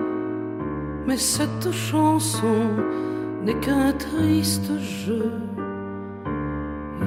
mais 1.06 1.16
cette 1.16 1.70
chanson 1.72 2.60
n'est 3.44 3.60
qu'un 3.64 3.92
triste 3.92 4.72
jeu. 4.80 5.32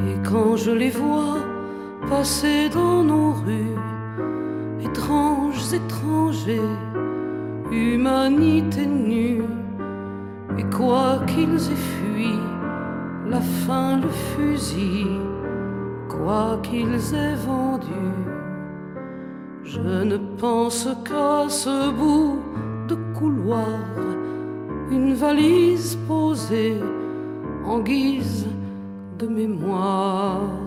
Et 0.08 0.16
quand 0.30 0.56
je 0.56 0.72
les 0.72 0.92
vois 0.92 1.40
passer 2.10 2.70
dans 2.70 3.04
nos 3.04 3.32
rues, 3.34 3.78
étranges 4.82 5.74
étrangers, 5.74 6.72
humanité 7.72 8.86
nue, 8.86 9.44
quoi 10.78 11.20
qu'ils 11.28 11.72
aient 11.72 11.86
fui, 11.94 12.40
la 13.30 13.40
faim, 13.40 14.02
le 14.02 14.10
fusil, 14.10 15.08
quoi 16.10 16.60
qu'ils 16.64 17.16
aient 17.16 17.36
vendu, 17.36 18.08
je 19.64 20.04
ne 20.12 20.18
pense 20.38 20.88
qu'à 21.06 21.48
ce 21.50 21.92
bout 21.92 22.40
de 22.88 22.96
couloir, 23.18 23.80
une 24.92 25.14
valise 25.14 25.98
posée 26.08 26.78
en 27.66 27.80
guise 27.80 28.48
de 29.18 29.28
mémoire. 29.28 30.65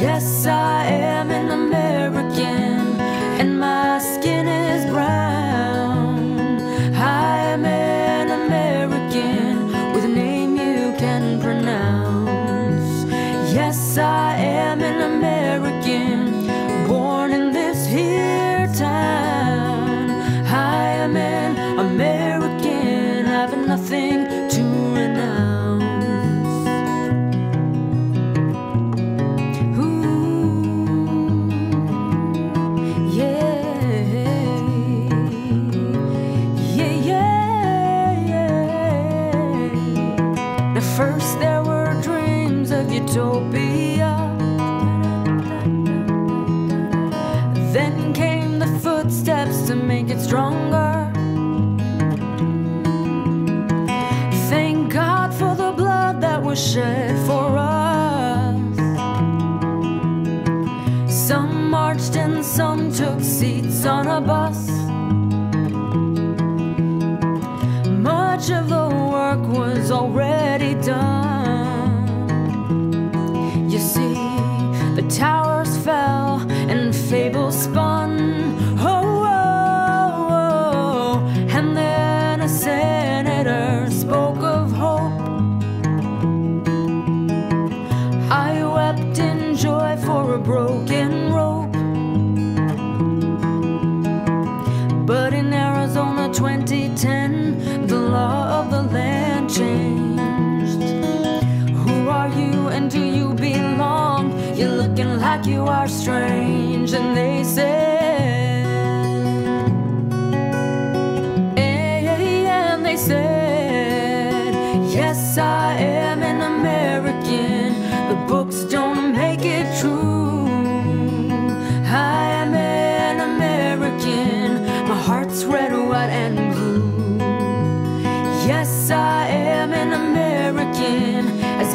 Yes, 0.00 0.46
I 0.46 0.59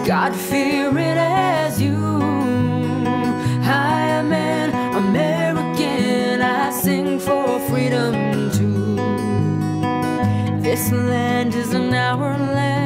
God 0.06 0.36
fearing 0.36 1.18
as 1.18 1.82
you. 1.82 1.98
I 3.64 4.02
am 4.02 4.32
an 4.32 4.70
American, 4.94 6.44
I 6.44 6.70
sing 6.70 7.18
for 7.18 7.60
freedom 7.62 8.52
too. 8.52 8.98
This 10.62 10.92
land 10.92 11.56
is 11.56 11.74
an 11.74 11.92
our 11.96 12.38
land. 12.38 12.85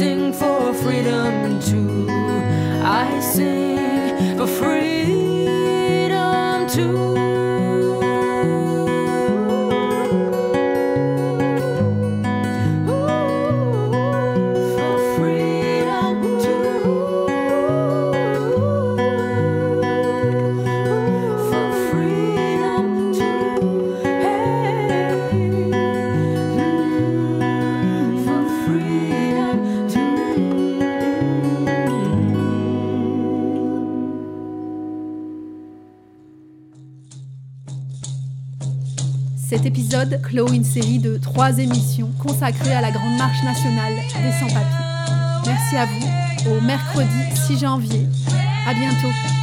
sing 0.00 0.32
for 0.32 0.72
freedom 0.72 1.60
too. 1.60 2.06
I 2.08 3.20
sing. 3.20 3.99
clôt 40.30 40.48
une 40.52 40.64
série 40.64 41.00
de 41.00 41.16
trois 41.16 41.58
émissions 41.58 42.08
consacrées 42.22 42.72
à 42.72 42.80
la 42.80 42.92
Grande 42.92 43.18
Marche 43.18 43.42
nationale 43.42 43.94
des 43.96 44.32
sans-papiers. 44.38 45.44
Merci 45.44 45.76
à 45.76 45.86
vous, 45.86 46.52
au 46.52 46.60
mercredi 46.60 47.36
6 47.48 47.58
janvier. 47.58 48.06
À 48.64 48.72
bientôt. 48.72 49.39